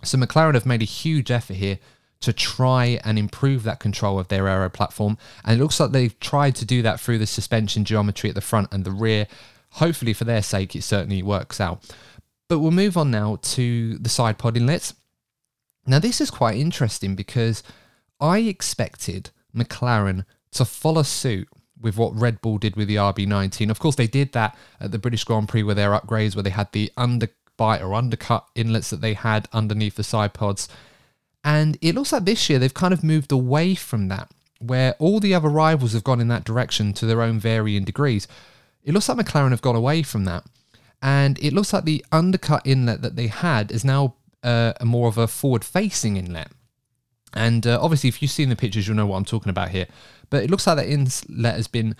So 0.03 0.17
McLaren 0.17 0.53
have 0.53 0.65
made 0.65 0.81
a 0.81 0.85
huge 0.85 1.31
effort 1.31 1.55
here 1.55 1.79
to 2.21 2.33
try 2.33 2.99
and 3.03 3.19
improve 3.19 3.63
that 3.63 3.79
control 3.79 4.19
of 4.19 4.27
their 4.27 4.47
aero 4.47 4.69
platform. 4.69 5.17
And 5.43 5.59
it 5.59 5.61
looks 5.61 5.79
like 5.79 5.91
they've 5.91 6.19
tried 6.19 6.55
to 6.55 6.65
do 6.65 6.81
that 6.81 6.99
through 6.99 7.19
the 7.19 7.27
suspension 7.27 7.85
geometry 7.85 8.29
at 8.29 8.35
the 8.35 8.41
front 8.41 8.69
and 8.71 8.83
the 8.83 8.91
rear. 8.91 9.27
Hopefully, 9.71 10.13
for 10.13 10.23
their 10.23 10.41
sake, 10.41 10.75
it 10.75 10.83
certainly 10.83 11.21
works 11.21 11.61
out. 11.61 11.83
But 12.47 12.59
we'll 12.59 12.71
move 12.71 12.97
on 12.97 13.11
now 13.11 13.37
to 13.41 13.97
the 13.97 14.09
side 14.09 14.37
pod 14.37 14.57
inlets. 14.57 14.93
Now, 15.85 15.99
this 15.99 16.19
is 16.19 16.31
quite 16.31 16.57
interesting 16.57 17.15
because 17.15 17.63
I 18.19 18.39
expected 18.39 19.29
McLaren 19.55 20.25
to 20.51 20.65
follow 20.65 21.03
suit 21.03 21.47
with 21.79 21.97
what 21.97 22.15
Red 22.15 22.41
Bull 22.41 22.57
did 22.57 22.75
with 22.75 22.87
the 22.87 22.95
RB19. 22.95 23.69
Of 23.69 23.79
course, 23.79 23.95
they 23.95 24.07
did 24.07 24.33
that 24.33 24.57
at 24.79 24.91
the 24.91 24.99
British 24.99 25.23
Grand 25.23 25.47
Prix 25.47 25.63
with 25.63 25.77
their 25.77 25.91
upgrades, 25.91 26.35
where 26.35 26.43
they 26.43 26.49
had 26.49 26.71
the 26.71 26.91
underbite 26.97 27.81
or 27.81 27.93
undercut 27.93 28.47
inlets 28.55 28.89
that 28.89 29.01
they 29.01 29.13
had 29.13 29.47
underneath 29.53 29.95
the 29.95 30.03
side 30.03 30.33
pods. 30.33 30.67
And 31.43 31.77
it 31.81 31.95
looks 31.95 32.11
like 32.11 32.25
this 32.25 32.49
year 32.49 32.59
they've 32.59 32.73
kind 32.73 32.93
of 32.93 33.03
moved 33.03 33.31
away 33.31 33.75
from 33.75 34.07
that, 34.09 34.29
where 34.59 34.95
all 34.99 35.19
the 35.19 35.33
other 35.33 35.49
rivals 35.49 35.93
have 35.93 36.03
gone 36.03 36.19
in 36.19 36.27
that 36.27 36.43
direction 36.43 36.93
to 36.93 37.05
their 37.05 37.21
own 37.21 37.39
varying 37.39 37.85
degrees. 37.85 38.27
It 38.83 38.93
looks 38.93 39.09
like 39.09 39.17
McLaren 39.17 39.51
have 39.51 39.61
gone 39.61 39.75
away 39.75 40.03
from 40.03 40.25
that. 40.25 40.43
And 41.01 41.37
it 41.39 41.53
looks 41.53 41.73
like 41.73 41.85
the 41.85 42.03
undercut 42.11 42.65
inlet 42.65 43.01
that 43.01 43.15
they 43.15 43.27
had 43.27 43.71
is 43.71 43.85
now 43.85 44.15
uh, 44.43 44.73
more 44.83 45.07
of 45.07 45.17
a 45.17 45.27
forward 45.27 45.63
facing 45.63 46.17
inlet. 46.17 46.49
And 47.33 47.67
uh, 47.67 47.79
obviously, 47.81 48.07
if 48.07 48.21
you've 48.21 48.31
seen 48.31 48.49
the 48.49 48.55
pictures, 48.55 48.87
you'll 48.87 48.97
know 48.97 49.05
what 49.05 49.17
I'm 49.17 49.25
talking 49.25 49.49
about 49.49 49.69
here. 49.69 49.87
But 50.29 50.43
it 50.43 50.49
looks 50.49 50.65
like 50.65 50.77
that 50.77 50.89
inlet 50.89 51.55
has 51.55 51.67
been, 51.67 51.95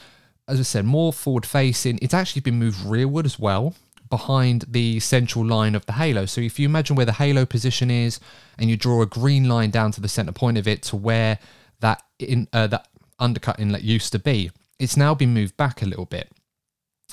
as 0.48 0.60
I 0.60 0.64
said, 0.64 0.86
more 0.86 1.14
forward 1.14 1.46
facing. 1.46 2.00
It's 2.02 2.14
actually 2.14 2.42
been 2.42 2.58
moved 2.58 2.84
rearward 2.84 3.26
as 3.26 3.38
well 3.38 3.76
behind 4.10 4.66
the 4.68 5.00
central 5.00 5.46
line 5.46 5.76
of 5.76 5.86
the 5.86 5.94
halo. 5.94 6.26
So 6.26 6.42
if 6.42 6.60
you 6.60 6.68
imagine 6.68 6.96
where 6.96 7.06
the 7.06 7.14
halo 7.14 7.46
position 7.46 7.90
is 7.92 8.20
and 8.58 8.70
you 8.70 8.78
draw 8.78 9.02
a 9.02 9.06
green 9.06 9.48
line 9.48 9.70
down 9.70 9.92
to 9.94 10.02
the 10.02 10.08
center 10.08 10.32
point 10.32 10.58
of 10.58 10.68
it 10.68 10.82
to 10.84 10.96
where 10.96 11.40
that 11.80 12.02
in 12.20 12.48
uh, 12.54 12.68
that 12.68 12.88
undercut 13.20 13.60
inlet 13.60 13.84
used 13.84 14.12
to 14.14 14.20
be, 14.20 14.52
it's 14.80 14.98
now 14.98 15.14
been 15.14 15.34
moved 15.34 15.58
back 15.58 15.82
a 15.82 15.86
little 15.86 16.06
bit. 16.06 16.32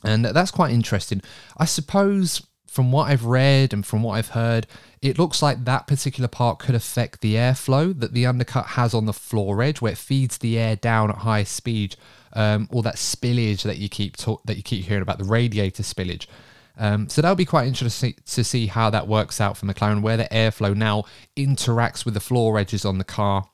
And 0.03 0.25
that's 0.25 0.51
quite 0.51 0.73
interesting. 0.73 1.23
I 1.57 1.65
suppose 1.65 2.47
from 2.75 2.91
what 2.91 3.09
I've 3.09 3.25
read 3.25 3.73
and 3.73 3.87
from 3.87 4.03
what 4.03 4.15
I've 4.15 4.31
heard, 4.31 4.67
it 5.01 5.17
looks 5.17 5.41
like 5.41 5.65
that 5.65 5.87
particular 5.87 6.27
part 6.27 6.59
could 6.59 6.75
affect 6.75 7.21
the 7.21 7.37
airflow 7.37 7.99
that 8.01 8.13
the 8.13 8.27
undercut 8.27 8.67
has 8.67 8.93
on 8.93 9.07
the 9.07 9.13
floor 9.13 9.63
edge, 9.63 9.81
where 9.81 9.93
it 9.93 9.99
feeds 9.99 10.39
the 10.39 10.59
air 10.59 10.75
down 10.75 11.09
at 11.09 11.19
high 11.19 11.45
speed, 11.45 11.95
um, 12.33 12.69
or 12.73 12.83
that 12.83 12.97
spillage 12.97 13.63
that 13.63 13.79
you 13.79 13.89
keep 13.89 14.17
ta- 14.17 14.39
that 14.45 14.57
you 14.57 14.63
keep 14.63 14.87
hearing 14.87 15.03
about, 15.03 15.19
the 15.19 15.25
radiator 15.25 15.85
spillage. 15.85 16.27
Um, 16.77 17.09
so 17.09 17.23
that'll 17.23 17.37
be 17.37 17.45
quite 17.45 17.69
interesting 17.69 18.15
to 18.27 18.43
see 18.43 18.67
how 18.67 18.91
that 18.91 19.07
works 19.07 19.41
out 19.41 19.57
for 19.57 19.67
McLaren, 19.67 20.03
where 20.03 20.17
the 20.17 20.25
airflow 20.25 20.75
now 20.75 21.05
interacts 21.37 22.05
with 22.05 22.15
the 22.15 22.21
floor 22.21 22.59
edges 22.59 22.85
on 22.85 22.99
the 22.99 23.05
car. 23.05 23.49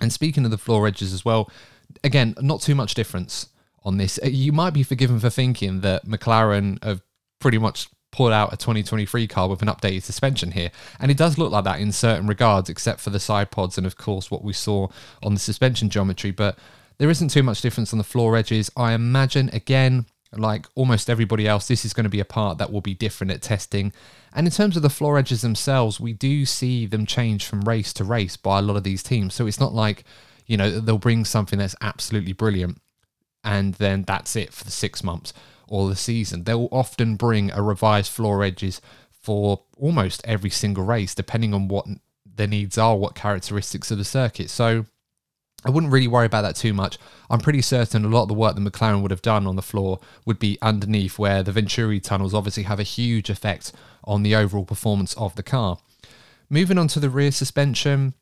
And 0.00 0.12
speaking 0.12 0.44
of 0.44 0.50
the 0.50 0.58
floor 0.58 0.86
edges 0.86 1.12
as 1.12 1.24
well, 1.24 1.50
again, 2.02 2.34
not 2.40 2.60
too 2.60 2.74
much 2.74 2.94
difference 2.94 3.48
on 3.84 3.96
this. 3.96 4.18
Uh, 4.22 4.26
you 4.26 4.52
might 4.52 4.72
be 4.72 4.82
forgiven 4.82 5.20
for 5.20 5.30
thinking 5.30 5.80
that 5.80 6.06
McLaren 6.06 6.82
have 6.82 7.02
pretty 7.38 7.58
much 7.58 7.88
pulled 8.10 8.32
out 8.32 8.52
a 8.52 8.56
2023 8.56 9.26
car 9.26 9.48
with 9.48 9.62
an 9.62 9.68
updated 9.68 10.02
suspension 10.02 10.52
here. 10.52 10.70
And 11.00 11.10
it 11.10 11.16
does 11.16 11.38
look 11.38 11.50
like 11.50 11.64
that 11.64 11.80
in 11.80 11.92
certain 11.92 12.26
regards, 12.26 12.68
except 12.68 13.00
for 13.00 13.10
the 13.10 13.20
side 13.20 13.50
pods 13.50 13.78
and, 13.78 13.86
of 13.86 13.96
course, 13.96 14.30
what 14.30 14.44
we 14.44 14.52
saw 14.52 14.88
on 15.22 15.34
the 15.34 15.40
suspension 15.40 15.88
geometry. 15.88 16.30
But 16.30 16.58
there 16.98 17.10
isn't 17.10 17.28
too 17.28 17.42
much 17.42 17.62
difference 17.62 17.92
on 17.92 17.98
the 17.98 18.04
floor 18.04 18.36
edges. 18.36 18.70
I 18.76 18.92
imagine, 18.92 19.48
again, 19.52 20.06
like 20.34 20.66
almost 20.74 21.10
everybody 21.10 21.46
else, 21.46 21.68
this 21.68 21.84
is 21.84 21.92
going 21.92 22.04
to 22.04 22.10
be 22.10 22.20
a 22.20 22.24
part 22.24 22.58
that 22.58 22.72
will 22.72 22.80
be 22.80 22.94
different 22.94 23.32
at 23.32 23.42
testing. 23.42 23.92
And 24.32 24.46
in 24.46 24.52
terms 24.52 24.76
of 24.76 24.82
the 24.82 24.90
floor 24.90 25.18
edges 25.18 25.42
themselves, 25.42 26.00
we 26.00 26.12
do 26.12 26.46
see 26.46 26.86
them 26.86 27.06
change 27.06 27.46
from 27.46 27.62
race 27.62 27.92
to 27.94 28.04
race 28.04 28.36
by 28.36 28.58
a 28.58 28.62
lot 28.62 28.76
of 28.76 28.84
these 28.84 29.02
teams. 29.02 29.34
So 29.34 29.46
it's 29.46 29.60
not 29.60 29.74
like, 29.74 30.04
you 30.46 30.56
know, 30.56 30.80
they'll 30.80 30.98
bring 30.98 31.24
something 31.24 31.58
that's 31.58 31.76
absolutely 31.80 32.32
brilliant 32.32 32.80
and 33.44 33.74
then 33.74 34.04
that's 34.04 34.36
it 34.36 34.52
for 34.52 34.64
the 34.64 34.70
six 34.70 35.04
months 35.04 35.32
or 35.68 35.88
the 35.88 35.96
season. 35.96 36.44
They'll 36.44 36.68
often 36.70 37.16
bring 37.16 37.50
a 37.50 37.62
revised 37.62 38.12
floor 38.12 38.42
edges 38.42 38.80
for 39.10 39.62
almost 39.76 40.22
every 40.24 40.50
single 40.50 40.84
race, 40.84 41.14
depending 41.14 41.54
on 41.54 41.68
what 41.68 41.86
their 42.24 42.46
needs 42.46 42.78
are, 42.78 42.96
what 42.96 43.14
characteristics 43.14 43.90
of 43.90 43.98
the 43.98 44.04
circuit. 44.04 44.50
So 44.50 44.86
I 45.64 45.70
wouldn't 45.70 45.92
really 45.92 46.08
worry 46.08 46.26
about 46.26 46.42
that 46.42 46.56
too 46.56 46.74
much. 46.74 46.98
I'm 47.30 47.38
pretty 47.38 47.62
certain 47.62 48.04
a 48.04 48.08
lot 48.08 48.22
of 48.22 48.28
the 48.28 48.34
work 48.34 48.56
that 48.56 48.60
McLaren 48.60 49.00
would 49.02 49.10
have 49.10 49.22
done 49.22 49.46
on 49.46 49.56
the 49.56 49.62
floor 49.62 50.00
would 50.24 50.38
be 50.38 50.58
underneath, 50.60 51.18
where 51.18 51.42
the 51.42 51.52
Venturi 51.52 52.00
tunnels 52.00 52.34
obviously 52.34 52.64
have 52.64 52.80
a 52.80 52.84
huge 52.84 53.30
effect 53.30 53.72
on 54.04 54.22
the 54.22 54.34
overall 54.34 54.64
performance 54.64 55.14
of 55.14 55.36
the 55.36 55.42
car. 55.42 55.78
Moving 56.50 56.78
on 56.78 56.88
to 56.88 57.00
the 57.00 57.08
rear 57.08 57.30
suspension, 57.30 58.14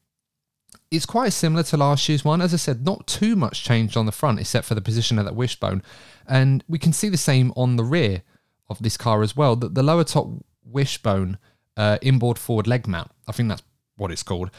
it's 0.91 1.07
quite 1.07 1.33
similar 1.33 1.63
to 1.65 1.77
last 1.77 2.09
year's 2.09 2.25
one. 2.25 2.43
As 2.43 2.53
I 2.53 2.59
said, 2.59 2.85
not 2.85 3.07
too 3.07 3.37
much 3.37 3.65
changed 3.65 3.97
on 3.97 4.07
the 4.07 4.13
front 4.13 4.39
except 4.39 4.67
for 4.67 4.75
the 4.75 4.81
position 4.81 5.19
of 5.19 5.25
that 5.25 5.35
wishbone. 5.35 5.83
And 6.27 6.63
we 6.69 6.79
can 6.79 6.93
see 6.93 7.09
the 7.09 7.17
same 7.17 7.53
on 7.57 7.77
the 7.77 7.85
rear 7.85 8.23
of 8.69 8.83
this 8.83 8.97
car 8.97 9.23
as 9.23 9.35
well. 9.35 9.57
That 9.57 9.75
the 9.75 9.83
lower 9.83 10.05
top 10.05 10.29
wishbone 10.65 11.39
uh, 11.77 11.99
inboard 12.03 12.39
forward 12.39 12.67
leg 12.67 12.87
mount, 12.87 13.11
I 13.27 13.33
think 13.33 13.49
that's 13.49 13.63
what 13.97 14.11
it's 14.11 14.23
called, 14.23 14.51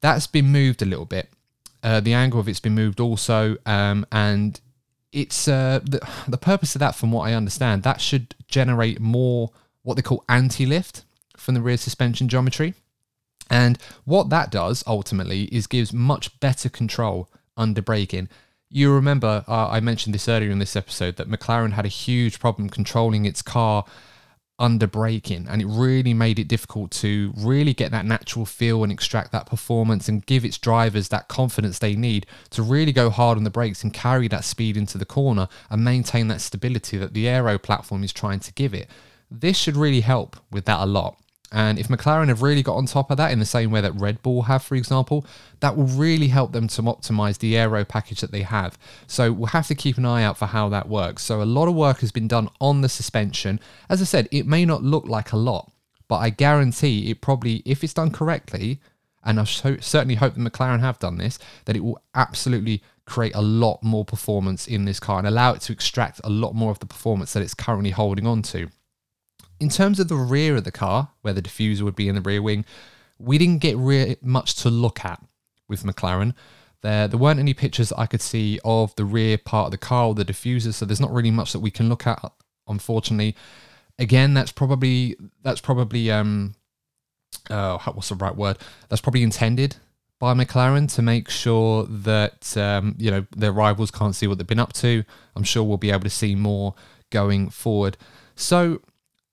that's 0.00 0.26
been 0.26 0.46
moved 0.46 0.82
a 0.82 0.86
little 0.86 1.06
bit 1.06 1.30
uh, 1.82 2.00
the 2.00 2.14
angle 2.14 2.40
of 2.40 2.48
it's 2.48 2.60
been 2.60 2.74
moved 2.74 3.00
also, 3.00 3.56
um, 3.66 4.06
and 4.12 4.60
it's 5.12 5.48
uh, 5.48 5.80
the 5.84 6.00
the 6.28 6.38
purpose 6.38 6.74
of 6.74 6.80
that, 6.80 6.94
from 6.94 7.12
what 7.12 7.28
I 7.28 7.34
understand, 7.34 7.82
that 7.82 8.00
should 8.00 8.34
generate 8.48 9.00
more 9.00 9.50
what 9.82 9.96
they 9.96 10.02
call 10.02 10.24
anti-lift 10.28 11.04
from 11.36 11.54
the 11.54 11.60
rear 11.60 11.76
suspension 11.76 12.28
geometry. 12.28 12.74
And 13.50 13.78
what 14.04 14.30
that 14.30 14.50
does 14.50 14.82
ultimately 14.86 15.44
is 15.44 15.66
gives 15.66 15.92
much 15.92 16.38
better 16.40 16.68
control 16.68 17.28
under 17.56 17.82
braking. 17.82 18.28
You 18.70 18.94
remember 18.94 19.44
uh, 19.46 19.68
I 19.68 19.80
mentioned 19.80 20.14
this 20.14 20.28
earlier 20.28 20.50
in 20.50 20.58
this 20.58 20.76
episode 20.76 21.16
that 21.16 21.28
McLaren 21.28 21.72
had 21.72 21.84
a 21.84 21.88
huge 21.88 22.38
problem 22.40 22.70
controlling 22.70 23.26
its 23.26 23.42
car 23.42 23.84
under 24.62 24.86
braking 24.86 25.44
and 25.50 25.60
it 25.60 25.66
really 25.66 26.14
made 26.14 26.38
it 26.38 26.46
difficult 26.46 26.92
to 26.92 27.32
really 27.36 27.74
get 27.74 27.90
that 27.90 28.06
natural 28.06 28.46
feel 28.46 28.84
and 28.84 28.92
extract 28.92 29.32
that 29.32 29.44
performance 29.44 30.08
and 30.08 30.24
give 30.24 30.44
its 30.44 30.56
drivers 30.56 31.08
that 31.08 31.26
confidence 31.26 31.80
they 31.80 31.96
need 31.96 32.24
to 32.48 32.62
really 32.62 32.92
go 32.92 33.10
hard 33.10 33.36
on 33.36 33.42
the 33.42 33.50
brakes 33.50 33.82
and 33.82 33.92
carry 33.92 34.28
that 34.28 34.44
speed 34.44 34.76
into 34.76 34.96
the 34.96 35.04
corner 35.04 35.48
and 35.68 35.82
maintain 35.82 36.28
that 36.28 36.40
stability 36.40 36.96
that 36.96 37.12
the 37.12 37.28
aero 37.28 37.58
platform 37.58 38.04
is 38.04 38.12
trying 38.12 38.38
to 38.38 38.52
give 38.52 38.72
it. 38.72 38.88
This 39.28 39.56
should 39.56 39.76
really 39.76 40.02
help 40.02 40.36
with 40.52 40.64
that 40.66 40.78
a 40.78 40.86
lot. 40.86 41.18
And 41.52 41.78
if 41.78 41.88
McLaren 41.88 42.28
have 42.28 42.40
really 42.40 42.62
got 42.62 42.76
on 42.76 42.86
top 42.86 43.10
of 43.10 43.18
that 43.18 43.30
in 43.30 43.38
the 43.38 43.44
same 43.44 43.70
way 43.70 43.82
that 43.82 43.94
Red 44.00 44.22
Bull 44.22 44.42
have, 44.42 44.62
for 44.62 44.74
example, 44.74 45.26
that 45.60 45.76
will 45.76 45.84
really 45.84 46.28
help 46.28 46.52
them 46.52 46.66
to 46.68 46.82
optimize 46.82 47.38
the 47.38 47.58
aero 47.58 47.84
package 47.84 48.22
that 48.22 48.32
they 48.32 48.40
have. 48.40 48.78
So 49.06 49.30
we'll 49.32 49.48
have 49.48 49.66
to 49.66 49.74
keep 49.74 49.98
an 49.98 50.06
eye 50.06 50.24
out 50.24 50.38
for 50.38 50.46
how 50.46 50.70
that 50.70 50.88
works. 50.88 51.22
So 51.22 51.42
a 51.42 51.44
lot 51.44 51.68
of 51.68 51.74
work 51.74 52.00
has 52.00 52.10
been 52.10 52.26
done 52.26 52.48
on 52.58 52.80
the 52.80 52.88
suspension. 52.88 53.60
As 53.90 54.00
I 54.00 54.06
said, 54.06 54.28
it 54.32 54.46
may 54.46 54.64
not 54.64 54.82
look 54.82 55.06
like 55.06 55.32
a 55.32 55.36
lot, 55.36 55.70
but 56.08 56.16
I 56.16 56.30
guarantee 56.30 57.10
it 57.10 57.20
probably, 57.20 57.62
if 57.66 57.84
it's 57.84 57.94
done 57.94 58.10
correctly, 58.10 58.80
and 59.22 59.38
I 59.38 59.44
certainly 59.44 60.14
hope 60.14 60.34
that 60.34 60.40
McLaren 60.40 60.80
have 60.80 60.98
done 60.98 61.18
this, 61.18 61.38
that 61.66 61.76
it 61.76 61.84
will 61.84 62.02
absolutely 62.14 62.82
create 63.04 63.34
a 63.34 63.42
lot 63.42 63.82
more 63.82 64.04
performance 64.04 64.66
in 64.66 64.84
this 64.86 64.98
car 64.98 65.18
and 65.18 65.26
allow 65.28 65.52
it 65.52 65.60
to 65.60 65.72
extract 65.72 66.20
a 66.24 66.30
lot 66.30 66.54
more 66.54 66.70
of 66.70 66.78
the 66.78 66.86
performance 66.86 67.34
that 67.34 67.42
it's 67.42 67.54
currently 67.54 67.90
holding 67.90 68.26
on 68.26 68.40
to. 68.42 68.68
In 69.62 69.68
terms 69.68 70.00
of 70.00 70.08
the 70.08 70.16
rear 70.16 70.56
of 70.56 70.64
the 70.64 70.72
car, 70.72 71.10
where 71.20 71.32
the 71.32 71.40
diffuser 71.40 71.82
would 71.82 71.94
be 71.94 72.08
in 72.08 72.16
the 72.16 72.20
rear 72.20 72.42
wing, 72.42 72.64
we 73.16 73.38
didn't 73.38 73.60
get 73.60 73.76
re- 73.76 74.16
much 74.20 74.56
to 74.56 74.70
look 74.70 75.04
at 75.04 75.22
with 75.68 75.84
McLaren. 75.84 76.34
There, 76.80 77.06
there 77.06 77.18
weren't 77.18 77.38
any 77.38 77.54
pictures 77.54 77.92
I 77.92 78.06
could 78.06 78.20
see 78.20 78.58
of 78.64 78.92
the 78.96 79.04
rear 79.04 79.38
part 79.38 79.66
of 79.66 79.70
the 79.70 79.78
car 79.78 80.06
or 80.06 80.14
the 80.16 80.24
diffuser, 80.24 80.74
so 80.74 80.84
there's 80.84 81.00
not 81.00 81.12
really 81.12 81.30
much 81.30 81.52
that 81.52 81.60
we 81.60 81.70
can 81.70 81.88
look 81.88 82.08
at, 82.08 82.20
unfortunately. 82.66 83.36
Again, 84.00 84.34
that's 84.34 84.50
probably 84.50 85.14
that's 85.44 85.60
probably 85.60 86.10
um, 86.10 86.56
uh, 87.48 87.78
what's 87.78 88.08
the 88.08 88.16
right 88.16 88.34
word? 88.34 88.58
That's 88.88 89.00
probably 89.00 89.22
intended 89.22 89.76
by 90.18 90.34
McLaren 90.34 90.92
to 90.96 91.02
make 91.02 91.30
sure 91.30 91.84
that 91.84 92.56
um, 92.56 92.96
you 92.98 93.12
know 93.12 93.26
their 93.36 93.52
rivals 93.52 93.92
can't 93.92 94.16
see 94.16 94.26
what 94.26 94.38
they've 94.38 94.54
been 94.54 94.58
up 94.58 94.72
to. 94.72 95.04
I'm 95.36 95.44
sure 95.44 95.62
we'll 95.62 95.76
be 95.76 95.92
able 95.92 96.02
to 96.02 96.10
see 96.10 96.34
more 96.34 96.74
going 97.10 97.48
forward. 97.48 97.96
So 98.34 98.80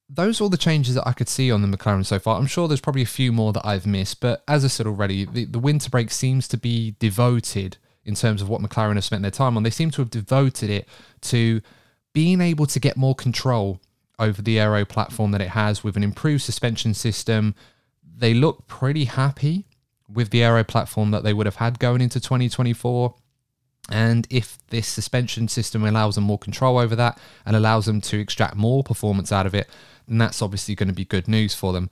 those 0.09 0.41
are 0.41 0.45
all 0.45 0.49
the 0.49 0.57
changes 0.57 0.95
that 0.95 1.07
I 1.07 1.13
could 1.13 1.29
see 1.29 1.51
on 1.51 1.61
the 1.61 1.77
McLaren 1.77 2.05
so 2.05 2.17
far. 2.17 2.37
I'm 2.37 2.47
sure 2.47 2.67
there's 2.67 2.81
probably 2.81 3.03
a 3.03 3.07
few 3.07 3.31
more 3.31 3.53
that 3.53 3.65
I've 3.65 3.85
missed, 3.85 4.19
but 4.19 4.43
as 4.47 4.65
I 4.65 4.67
said 4.67 4.87
already, 4.87 5.25
the, 5.25 5.45
the 5.45 5.59
winter 5.59 5.89
break 5.89 6.09
seems 6.09 6.47
to 6.47 6.57
be 6.57 6.95
devoted 6.99 7.77
in 8.05 8.15
terms 8.15 8.41
of 8.41 8.49
what 8.49 8.59
McLaren 8.61 8.95
have 8.95 9.03
spent 9.03 9.21
their 9.21 9.29
time 9.29 9.55
on. 9.55 9.61
They 9.61 9.69
seem 9.69 9.91
to 9.91 10.01
have 10.01 10.09
devoted 10.09 10.71
it 10.71 10.87
to 11.21 11.61
being 12.11 12.41
able 12.41 12.65
to 12.65 12.79
get 12.79 12.97
more 12.97 13.13
control 13.13 13.79
over 14.17 14.41
the 14.41 14.59
aero 14.59 14.83
platform 14.83 15.31
that 15.31 15.41
it 15.41 15.49
has 15.49 15.83
with 15.83 15.95
an 15.95 16.03
improved 16.03 16.41
suspension 16.41 16.95
system. 16.95 17.53
They 18.03 18.33
look 18.33 18.65
pretty 18.67 19.05
happy 19.05 19.65
with 20.11 20.31
the 20.31 20.43
aero 20.43 20.63
platform 20.63 21.11
that 21.11 21.23
they 21.23 21.33
would 21.33 21.45
have 21.45 21.57
had 21.57 21.77
going 21.77 22.01
into 22.01 22.19
2024. 22.19 23.13
And 23.91 24.27
if 24.29 24.57
this 24.67 24.87
suspension 24.87 25.47
system 25.47 25.85
allows 25.85 26.15
them 26.15 26.23
more 26.23 26.37
control 26.37 26.77
over 26.77 26.95
that 26.95 27.19
and 27.45 27.55
allows 27.55 27.85
them 27.85 28.01
to 28.01 28.19
extract 28.19 28.55
more 28.55 28.83
performance 28.83 29.31
out 29.31 29.45
of 29.45 29.53
it, 29.55 29.69
then 30.09 30.17
that's 30.17 30.41
obviously 30.41 30.75
going 30.75 30.89
to 30.89 30.93
be 30.93 31.05
good 31.05 31.27
news 31.27 31.53
for 31.53 31.73
them. 31.73 31.89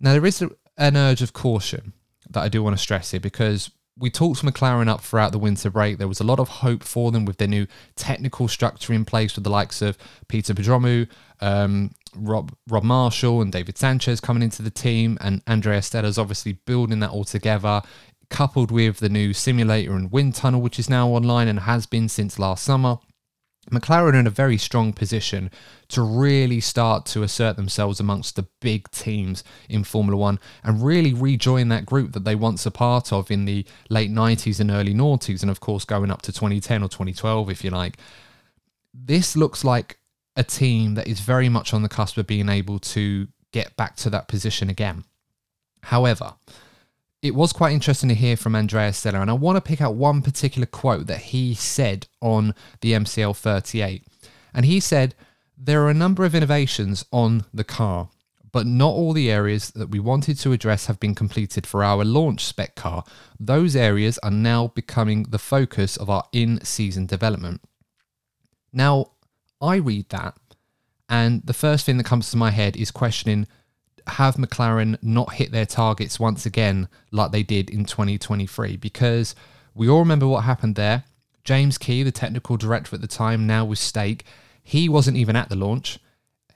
Now, 0.00 0.12
there 0.12 0.26
is 0.26 0.42
an 0.76 0.96
urge 0.96 1.22
of 1.22 1.32
caution 1.32 1.92
that 2.30 2.42
I 2.42 2.48
do 2.48 2.62
want 2.62 2.76
to 2.76 2.82
stress 2.82 3.12
here 3.12 3.20
because 3.20 3.70
we 3.96 4.10
talked 4.10 4.42
McLaren 4.42 4.88
up 4.88 5.00
throughout 5.00 5.32
the 5.32 5.38
winter 5.38 5.70
break. 5.70 5.98
There 5.98 6.08
was 6.08 6.20
a 6.20 6.24
lot 6.24 6.40
of 6.40 6.48
hope 6.48 6.82
for 6.82 7.12
them 7.12 7.24
with 7.24 7.38
their 7.38 7.48
new 7.48 7.66
technical 7.94 8.48
structure 8.48 8.92
in 8.92 9.04
place 9.04 9.36
with 9.36 9.44
the 9.44 9.50
likes 9.50 9.80
of 9.82 9.96
Peter 10.26 10.52
Prodromou, 10.52 11.08
um, 11.40 11.92
Rob 12.16 12.54
Rob 12.68 12.82
Marshall, 12.82 13.40
and 13.40 13.52
David 13.52 13.78
Sanchez 13.78 14.20
coming 14.20 14.42
into 14.42 14.62
the 14.62 14.70
team, 14.70 15.16
and 15.20 15.42
Andrea 15.46 15.80
Stella's 15.80 16.18
obviously 16.18 16.54
building 16.64 17.00
that 17.00 17.10
all 17.10 17.24
together 17.24 17.82
coupled 18.30 18.70
with 18.70 18.98
the 18.98 19.08
new 19.08 19.32
simulator 19.32 19.94
and 19.94 20.10
wind 20.10 20.34
tunnel, 20.34 20.60
which 20.60 20.78
is 20.78 20.90
now 20.90 21.08
online 21.08 21.46
and 21.46 21.60
has 21.60 21.86
been 21.86 22.08
since 22.08 22.38
last 22.38 22.64
summer, 22.64 22.98
McLaren 23.70 24.14
in 24.14 24.26
a 24.26 24.30
very 24.30 24.58
strong 24.58 24.92
position 24.92 25.50
to 25.88 26.02
really 26.02 26.60
start 26.60 27.06
to 27.06 27.22
assert 27.22 27.56
themselves 27.56 28.00
amongst 28.00 28.36
the 28.36 28.46
big 28.60 28.90
teams 28.90 29.42
in 29.68 29.84
Formula 29.84 30.16
One 30.16 30.38
and 30.62 30.84
really 30.84 31.14
rejoin 31.14 31.68
that 31.68 31.86
group 31.86 32.12
that 32.12 32.24
they 32.24 32.34
once 32.34 32.66
a 32.66 32.70
part 32.70 33.12
of 33.12 33.30
in 33.30 33.44
the 33.44 33.64
late 33.88 34.10
90s 34.10 34.60
and 34.60 34.70
early 34.70 34.94
noughties, 34.94 35.42
and 35.42 35.50
of 35.50 35.60
course 35.60 35.84
going 35.84 36.10
up 36.10 36.22
to 36.22 36.32
2010 36.32 36.82
or 36.82 36.88
2012, 36.88 37.50
if 37.50 37.64
you 37.64 37.70
like. 37.70 37.96
This 38.92 39.36
looks 39.36 39.64
like 39.64 39.98
a 40.36 40.44
team 40.44 40.94
that 40.94 41.06
is 41.06 41.20
very 41.20 41.48
much 41.48 41.72
on 41.72 41.82
the 41.82 41.88
cusp 41.88 42.16
of 42.16 42.26
being 42.26 42.48
able 42.48 42.78
to 42.78 43.28
get 43.52 43.76
back 43.76 43.96
to 43.96 44.10
that 44.10 44.28
position 44.28 44.68
again. 44.68 45.04
However, 45.82 46.34
it 47.24 47.34
was 47.34 47.54
quite 47.54 47.72
interesting 47.72 48.10
to 48.10 48.14
hear 48.14 48.36
from 48.36 48.54
Andrea 48.54 48.92
Stella, 48.92 49.22
and 49.22 49.30
I 49.30 49.32
want 49.32 49.56
to 49.56 49.62
pick 49.62 49.80
out 49.80 49.94
one 49.94 50.20
particular 50.20 50.66
quote 50.66 51.06
that 51.06 51.20
he 51.20 51.54
said 51.54 52.06
on 52.20 52.54
the 52.82 52.92
MCL 52.92 53.34
38. 53.34 54.06
And 54.52 54.66
he 54.66 54.78
said, 54.78 55.14
There 55.56 55.82
are 55.84 55.88
a 55.88 55.94
number 55.94 56.26
of 56.26 56.34
innovations 56.34 57.06
on 57.10 57.46
the 57.54 57.64
car, 57.64 58.10
but 58.52 58.66
not 58.66 58.90
all 58.90 59.14
the 59.14 59.30
areas 59.30 59.70
that 59.70 59.88
we 59.88 60.00
wanted 60.00 60.38
to 60.40 60.52
address 60.52 60.84
have 60.84 61.00
been 61.00 61.14
completed 61.14 61.66
for 61.66 61.82
our 61.82 62.04
launch 62.04 62.44
spec 62.44 62.74
car. 62.74 63.04
Those 63.40 63.74
areas 63.74 64.18
are 64.18 64.30
now 64.30 64.68
becoming 64.68 65.22
the 65.22 65.38
focus 65.38 65.96
of 65.96 66.10
our 66.10 66.24
in 66.30 66.62
season 66.62 67.06
development. 67.06 67.62
Now, 68.70 69.12
I 69.62 69.76
read 69.76 70.10
that, 70.10 70.36
and 71.08 71.40
the 71.46 71.54
first 71.54 71.86
thing 71.86 71.96
that 71.96 72.04
comes 72.04 72.30
to 72.32 72.36
my 72.36 72.50
head 72.50 72.76
is 72.76 72.90
questioning 72.90 73.46
have 74.06 74.36
McLaren 74.36 74.98
not 75.02 75.34
hit 75.34 75.52
their 75.52 75.66
targets 75.66 76.20
once 76.20 76.46
again 76.46 76.88
like 77.10 77.32
they 77.32 77.42
did 77.42 77.70
in 77.70 77.84
2023? 77.84 78.76
Because 78.76 79.34
we 79.74 79.88
all 79.88 80.00
remember 80.00 80.26
what 80.26 80.44
happened 80.44 80.76
there. 80.76 81.04
James 81.42 81.78
Key, 81.78 82.02
the 82.02 82.12
technical 82.12 82.56
director 82.56 82.94
at 82.94 83.02
the 83.02 83.06
time, 83.06 83.46
now 83.46 83.64
with 83.64 83.78
Stake, 83.78 84.24
he 84.62 84.88
wasn't 84.88 85.16
even 85.16 85.36
at 85.36 85.48
the 85.48 85.56
launch. 85.56 85.98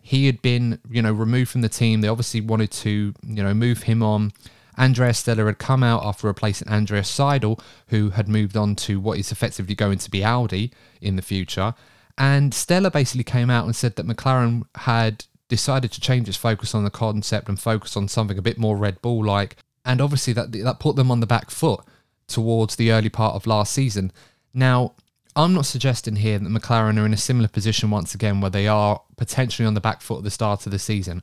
He 0.00 0.26
had 0.26 0.40
been, 0.40 0.80
you 0.88 1.02
know, 1.02 1.12
removed 1.12 1.50
from 1.50 1.60
the 1.60 1.68
team. 1.68 2.00
They 2.00 2.08
obviously 2.08 2.40
wanted 2.40 2.70
to, 2.70 3.14
you 3.22 3.42
know, 3.42 3.52
move 3.52 3.82
him 3.82 4.02
on. 4.02 4.32
Andrea 4.78 5.12
Stella 5.12 5.44
had 5.44 5.58
come 5.58 5.82
out 5.82 6.04
after 6.04 6.26
replacing 6.26 6.68
Andrea 6.68 7.02
Seidl, 7.02 7.60
who 7.88 8.10
had 8.10 8.28
moved 8.28 8.56
on 8.56 8.76
to 8.76 9.00
what 9.00 9.18
is 9.18 9.30
effectively 9.30 9.74
going 9.74 9.98
to 9.98 10.10
be 10.10 10.24
Audi 10.24 10.72
in 11.00 11.16
the 11.16 11.22
future. 11.22 11.74
And 12.16 12.54
Stella 12.54 12.90
basically 12.90 13.24
came 13.24 13.50
out 13.50 13.66
and 13.66 13.76
said 13.76 13.96
that 13.96 14.06
McLaren 14.06 14.62
had 14.76 15.24
decided 15.48 15.90
to 15.92 16.00
change 16.00 16.28
its 16.28 16.36
focus 16.36 16.74
on 16.74 16.84
the 16.84 16.90
concept 16.90 17.48
and 17.48 17.58
focus 17.58 17.96
on 17.96 18.08
something 18.08 18.38
a 18.38 18.42
bit 18.42 18.58
more 18.58 18.76
Red 18.76 19.00
Bull 19.02 19.24
like. 19.24 19.56
And 19.84 20.00
obviously, 20.00 20.32
that, 20.34 20.52
that 20.52 20.80
put 20.80 20.96
them 20.96 21.10
on 21.10 21.20
the 21.20 21.26
back 21.26 21.50
foot 21.50 21.80
towards 22.26 22.76
the 22.76 22.92
early 22.92 23.08
part 23.08 23.34
of 23.34 23.46
last 23.46 23.72
season. 23.72 24.12
Now, 24.52 24.94
I'm 25.34 25.54
not 25.54 25.66
suggesting 25.66 26.16
here 26.16 26.38
that 26.38 26.48
McLaren 26.48 27.00
are 27.00 27.06
in 27.06 27.14
a 27.14 27.18
similar 27.18 27.48
position 27.48 27.90
once 27.90 28.14
again 28.14 28.40
where 28.40 28.50
they 28.50 28.68
are 28.68 29.00
potentially 29.16 29.66
on 29.66 29.74
the 29.74 29.80
back 29.80 30.02
foot 30.02 30.18
at 30.18 30.24
the 30.24 30.30
start 30.30 30.66
of 30.66 30.72
the 30.72 30.78
season. 30.78 31.22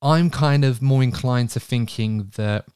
I'm 0.00 0.30
kind 0.30 0.64
of 0.64 0.80
more 0.80 1.02
inclined 1.02 1.50
to 1.50 1.60
thinking 1.60 2.30
that 2.36 2.66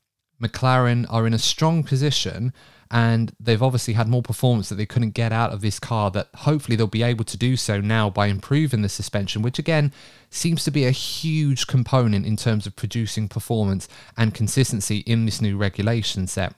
McLaren 0.42 1.06
are 1.08 1.26
in 1.26 1.34
a 1.34 1.38
strong 1.38 1.84
position 1.84 2.52
and 2.92 3.34
they've 3.40 3.62
obviously 3.62 3.94
had 3.94 4.06
more 4.06 4.22
performance 4.22 4.68
that 4.68 4.74
they 4.74 4.86
couldn't 4.86 5.12
get 5.12 5.32
out 5.32 5.50
of 5.50 5.62
this 5.62 5.80
car 5.80 6.10
that 6.10 6.28
hopefully 6.34 6.76
they'll 6.76 6.86
be 6.86 7.02
able 7.02 7.24
to 7.24 7.38
do 7.38 7.56
so 7.56 7.80
now 7.80 8.10
by 8.10 8.26
improving 8.26 8.82
the 8.82 8.88
suspension 8.88 9.40
which 9.40 9.58
again 9.58 9.90
seems 10.32 10.64
to 10.64 10.70
be 10.70 10.84
a 10.84 10.90
huge 10.90 11.66
component 11.66 12.26
in 12.26 12.36
terms 12.36 12.66
of 12.66 12.76
producing 12.76 13.28
performance 13.28 13.88
and 14.16 14.34
consistency 14.34 14.98
in 14.98 15.26
this 15.26 15.40
new 15.42 15.56
regulation 15.56 16.26
set. 16.26 16.54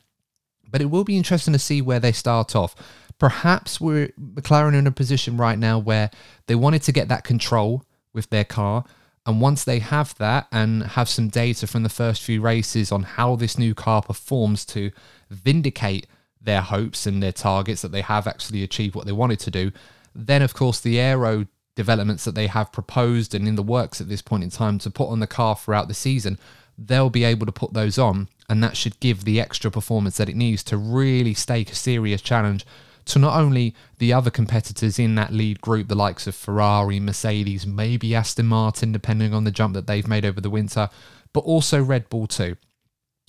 But 0.71 0.81
it 0.81 0.87
will 0.87 1.05
be 1.05 1.17
interesting 1.17 1.53
to 1.53 1.59
see 1.59 1.83
where 1.83 2.01
they 2.01 2.13
start 2.13 2.55
off. 2.55 2.75
Perhaps 3.19 3.81
we're 3.81 4.09
McLaren 4.19 4.75
in 4.75 4.87
a 4.87 4.93
position 4.93 5.37
right 5.37 5.59
now 5.59 5.79
where 5.79 6.11
they 6.47 6.55
wanted 6.55 6.83
to 6.83 6.93
get 6.93 7.09
that 7.09 7.25
control 7.25 7.85
with 8.13 8.31
their 8.31 8.45
car. 8.45 8.85
And 9.27 9.41
once 9.41 9.65
they 9.65 9.79
have 9.79 10.17
that 10.19 10.47
and 10.53 10.83
have 10.83 11.09
some 11.09 11.29
data 11.29 11.67
from 11.67 11.83
the 11.83 11.89
first 11.89 12.23
few 12.23 12.41
races 12.41 12.93
on 12.93 13.03
how 13.03 13.37
this 13.37 13.59
new 13.59 13.75
car 13.75 14.03
performs 14.03 14.65
to 14.67 14.91
vindicate 15.31 16.07
their 16.45 16.61
hopes 16.61 17.07
and 17.07 17.23
their 17.23 17.33
targets 17.33 17.83
that 17.83 17.93
they 17.93 18.03
have 18.03 18.27
actually 18.27 18.63
achieved 18.63 18.95
what 18.95 19.07
they 19.07 19.13
wanted 19.13 19.41
to 19.41 19.51
do. 19.51 19.73
Then, 20.15 20.43
of 20.43 20.55
course, 20.55 20.81
the 20.81 21.01
aero 21.01 21.47
developments 21.75 22.25
that 22.25 22.35
they 22.35 22.47
have 22.47 22.73
proposed 22.73 23.35
and 23.35 23.49
in 23.49 23.57
the 23.57 23.63
works 23.63 24.01
at 24.01 24.09
this 24.09 24.23
point 24.23 24.45
in 24.45 24.51
time 24.51 24.79
to 24.79 24.91
put 24.91 25.09
on 25.09 25.21
the 25.21 25.27
car 25.27 25.57
throughout 25.57 25.89
the 25.89 25.95
season, 25.95 26.39
they'll 26.79 27.11
be 27.11 27.25
able 27.25 27.47
to 27.47 27.53
put 27.53 27.73
those 27.73 27.99
on, 27.99 28.29
and 28.49 28.63
that 28.63 28.77
should 28.77 29.01
give 29.01 29.25
the 29.25 29.41
extra 29.41 29.71
performance 29.71 30.17
that 30.17 30.29
it 30.29 30.37
needs 30.37 30.63
to 30.65 30.77
really 30.77 31.35
stake 31.35 31.73
a 31.73 31.75
serious 31.75 32.23
challenge 32.23 32.65
to 33.07 33.19
not 33.19 33.39
only 33.39 33.75
the 33.99 34.13
other 34.13 34.31
competitors 34.31 34.99
in 34.99 35.15
that 35.15 35.33
lead 35.33 35.61
group, 35.61 35.89
the 35.89 35.95
likes 35.95 36.27
of 36.27 36.35
Ferrari, 36.35 36.99
Mercedes, 37.01 37.67
maybe 37.67 38.15
Aston 38.15 38.47
Martin, 38.47 38.93
depending 38.93 39.35
on 39.35 39.45
the 39.45 39.51
jump 39.51 39.75
that 39.75 39.87
they've 39.87 40.09
made 40.09 40.25
over 40.25 40.41
the 40.41 40.51
winter, 40.51 40.89
but 41.33 41.41
also 41.41 41.83
Red 41.83 42.09
Bull 42.09 42.27
too. 42.27 42.57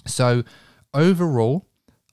So, 0.08 0.44
overall, 0.94 1.66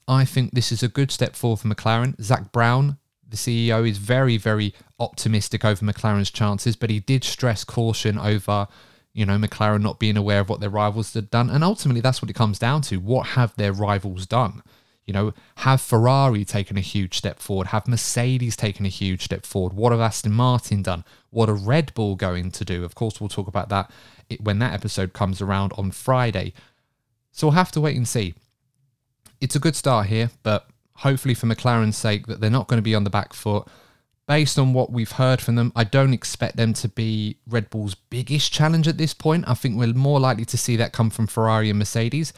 I 0.08 0.24
think 0.24 0.52
this 0.52 0.72
is 0.72 0.82
a 0.82 0.88
good 0.88 1.10
step 1.10 1.36
forward 1.36 1.60
for 1.60 1.68
McLaren. 1.68 2.20
Zak 2.20 2.52
Brown, 2.52 2.98
the 3.28 3.36
CEO, 3.36 3.88
is 3.88 3.98
very, 3.98 4.36
very 4.36 4.74
optimistic 4.98 5.64
over 5.64 5.84
McLaren's 5.84 6.30
chances, 6.30 6.76
but 6.76 6.90
he 6.90 7.00
did 7.00 7.24
stress 7.24 7.64
caution 7.64 8.18
over, 8.18 8.68
you 9.12 9.24
know, 9.24 9.38
McLaren 9.38 9.82
not 9.82 9.98
being 9.98 10.16
aware 10.16 10.40
of 10.40 10.48
what 10.48 10.60
their 10.60 10.70
rivals 10.70 11.14
had 11.14 11.30
done. 11.30 11.50
And 11.50 11.64
ultimately, 11.64 12.00
that's 12.00 12.20
what 12.20 12.30
it 12.30 12.34
comes 12.34 12.58
down 12.58 12.82
to. 12.82 12.98
What 12.98 13.28
have 13.28 13.54
their 13.56 13.72
rivals 13.72 14.26
done? 14.26 14.62
You 15.06 15.12
know, 15.12 15.34
have 15.56 15.80
Ferrari 15.80 16.44
taken 16.44 16.76
a 16.76 16.80
huge 16.80 17.16
step 17.18 17.40
forward? 17.40 17.68
Have 17.68 17.88
Mercedes 17.88 18.56
taken 18.56 18.86
a 18.86 18.88
huge 18.90 19.24
step 19.24 19.44
forward? 19.44 19.72
What 19.72 19.90
have 19.90 20.00
Aston 20.00 20.32
Martin 20.32 20.82
done? 20.82 21.04
What 21.30 21.48
are 21.48 21.54
Red 21.54 21.92
Bull 21.94 22.14
going 22.14 22.52
to 22.52 22.64
do? 22.64 22.84
Of 22.84 22.94
course, 22.94 23.20
we'll 23.20 23.28
talk 23.28 23.48
about 23.48 23.68
that 23.70 23.90
when 24.40 24.60
that 24.60 24.72
episode 24.72 25.12
comes 25.12 25.40
around 25.40 25.72
on 25.76 25.90
Friday. 25.90 26.52
So 27.32 27.48
we'll 27.48 27.54
have 27.54 27.72
to 27.72 27.80
wait 27.80 27.96
and 27.96 28.06
see 28.06 28.34
it's 29.42 29.57
a 29.57 29.61
good 29.61 29.74
start 29.74 30.07
here, 30.07 30.31
but 30.44 30.68
hopefully 30.94 31.35
for 31.35 31.46
McLaren's 31.46 31.96
sake 31.96 32.26
that 32.28 32.40
they're 32.40 32.48
not 32.48 32.68
going 32.68 32.78
to 32.78 32.83
be 32.83 32.94
on 32.94 33.05
the 33.05 33.11
back 33.11 33.33
foot. 33.33 33.66
Based 34.28 34.57
on 34.57 34.72
what 34.72 34.92
we've 34.92 35.11
heard 35.11 35.40
from 35.40 35.57
them, 35.57 35.72
I 35.74 35.83
don't 35.83 36.14
expect 36.14 36.57
them 36.57 36.72
to 36.74 36.88
be 36.88 37.38
Red 37.48 37.68
Bull's 37.68 37.96
biggest 37.96 38.52
challenge 38.52 38.87
at 38.87 38.98
this 38.98 39.12
point. 39.12 39.44
I 39.48 39.55
think 39.55 39.76
we're 39.76 39.92
more 39.92 40.20
likely 40.20 40.44
to 40.44 40.57
see 40.57 40.76
that 40.76 40.92
come 40.92 41.11
from 41.11 41.26
Ferrari 41.26 41.70
and 41.70 41.78
Mercedes. 41.81 42.33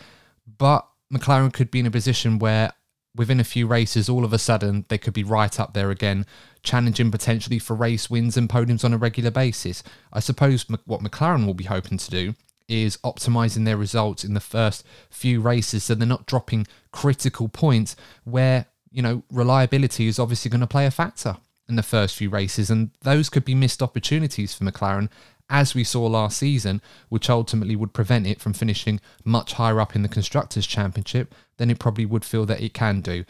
But 0.59 0.88
McLaren 1.12 1.53
could 1.53 1.71
be 1.71 1.81
in 1.81 1.87
a 1.87 1.90
position 1.90 2.38
where 2.38 2.73
within 3.14 3.38
a 3.38 3.45
few 3.45 3.67
races, 3.67 4.09
all 4.09 4.25
of 4.25 4.33
a 4.33 4.38
sudden, 4.38 4.87
they 4.88 4.97
could 4.97 5.12
be 5.12 5.25
right 5.25 5.61
up 5.61 5.75
there 5.75 5.90
again, 5.90 6.25
challenging 6.62 7.11
potentially 7.11 7.59
for 7.59 7.75
race 7.75 8.09
wins 8.09 8.38
and 8.38 8.49
podiums 8.49 8.83
on 8.83 8.95
a 8.95 8.99
regular 8.99 9.31
basis. 9.31 9.83
I 10.11 10.21
suppose 10.21 10.64
what 10.87 11.03
McLaren 11.03 11.45
will 11.45 11.55
be 11.55 11.64
hoping 11.64 11.99
to 11.99 12.11
do 12.11 12.35
is 12.68 12.96
optimizing 12.98 13.64
their 13.64 13.77
results 13.77 14.24
in 14.24 14.35
the 14.35 14.40
first 14.40 14.85
few 15.11 15.40
races 15.40 15.85
so 15.85 15.94
they're 15.94 16.07
not 16.07 16.27
dropping 16.27 16.66
critical 16.92 17.48
points 17.48 17.94
where, 18.24 18.66
you 18.90 19.03
know, 19.03 19.22
reliability 19.31 20.07
is 20.07 20.18
obviously 20.18 20.50
going 20.50 20.61
to 20.61 20.66
play 20.66 20.87
a 20.87 20.90
factor 20.90 21.37
in 21.68 21.77
the 21.77 21.83
first 21.83 22.16
few 22.16 22.31
races. 22.31 22.70
And 22.70 22.90
those 23.03 23.29
could 23.29 23.44
be 23.44 23.55
missed 23.55 23.83
opportunities 23.83 24.55
for 24.55 24.64
McLaren, 24.64 25.11
as 25.50 25.74
we 25.74 25.85
saw 25.85 26.07
last 26.07 26.38
season, 26.38 26.81
which 27.09 27.29
ultimately 27.29 27.77
would 27.77 27.92
prevent 27.92 28.27
it 28.27 28.40
from 28.40 28.55
finishing 28.55 29.00
much 29.24 29.55
higher 29.55 29.81
up 29.81 29.94
in 29.94 30.03
the 30.03 30.09
Constructors' 30.09 30.66
Championship 30.66 31.35
than 31.59 31.70
it 31.70 31.79
probably 31.79 32.07
would 32.07 32.24
feel 32.24 32.46
that 32.46 32.62
it 32.62 32.74
can 32.74 33.00
do. 33.00 33.24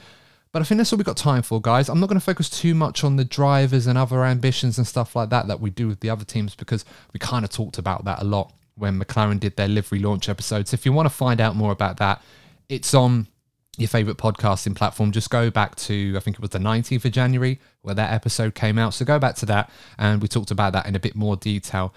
But 0.52 0.62
I 0.62 0.64
think 0.64 0.78
that's 0.78 0.92
all 0.92 0.98
we've 0.98 1.04
got 1.04 1.16
time 1.16 1.42
for, 1.42 1.60
guys. 1.60 1.88
I'm 1.88 1.98
not 1.98 2.08
going 2.08 2.20
to 2.20 2.24
focus 2.24 2.48
too 2.48 2.76
much 2.76 3.02
on 3.02 3.16
the 3.16 3.24
drivers 3.24 3.88
and 3.88 3.98
other 3.98 4.24
ambitions 4.24 4.78
and 4.78 4.86
stuff 4.86 5.16
like 5.16 5.30
that 5.30 5.48
that 5.48 5.60
we 5.60 5.70
do 5.70 5.88
with 5.88 5.98
the 5.98 6.10
other 6.10 6.24
teams 6.24 6.54
because 6.54 6.84
we 7.12 7.18
kind 7.18 7.44
of 7.44 7.50
talked 7.50 7.76
about 7.76 8.04
that 8.04 8.22
a 8.22 8.24
lot 8.24 8.52
when 8.76 9.00
McLaren 9.00 9.40
did 9.40 9.56
their 9.56 9.68
livery 9.68 9.98
launch 9.98 10.28
episode. 10.28 10.68
So 10.68 10.74
if 10.74 10.84
you 10.84 10.92
want 10.92 11.06
to 11.06 11.14
find 11.14 11.40
out 11.40 11.56
more 11.56 11.72
about 11.72 11.98
that, 11.98 12.22
it's 12.68 12.94
on 12.94 13.28
your 13.76 13.88
favorite 13.88 14.16
podcasting 14.16 14.74
platform. 14.74 15.12
Just 15.12 15.30
go 15.30 15.50
back 15.50 15.74
to, 15.76 16.14
I 16.16 16.20
think 16.20 16.37
it 16.37 16.40
was 16.40 16.50
the 16.50 16.58
19th 16.58 17.04
of 17.04 17.12
January 17.12 17.60
where 17.82 17.94
that 17.94 18.12
episode 18.12 18.54
came 18.54 18.78
out. 18.78 18.94
So 18.94 19.04
go 19.04 19.18
back 19.18 19.37
to 19.37 19.46
that 19.46 19.70
and 19.98 20.22
we 20.22 20.28
talked 20.28 20.50
about 20.50 20.72
that 20.72 20.87
in 20.87 20.94
a 20.94 21.00
bit 21.00 21.14
more 21.16 21.37
detail. 21.37 21.94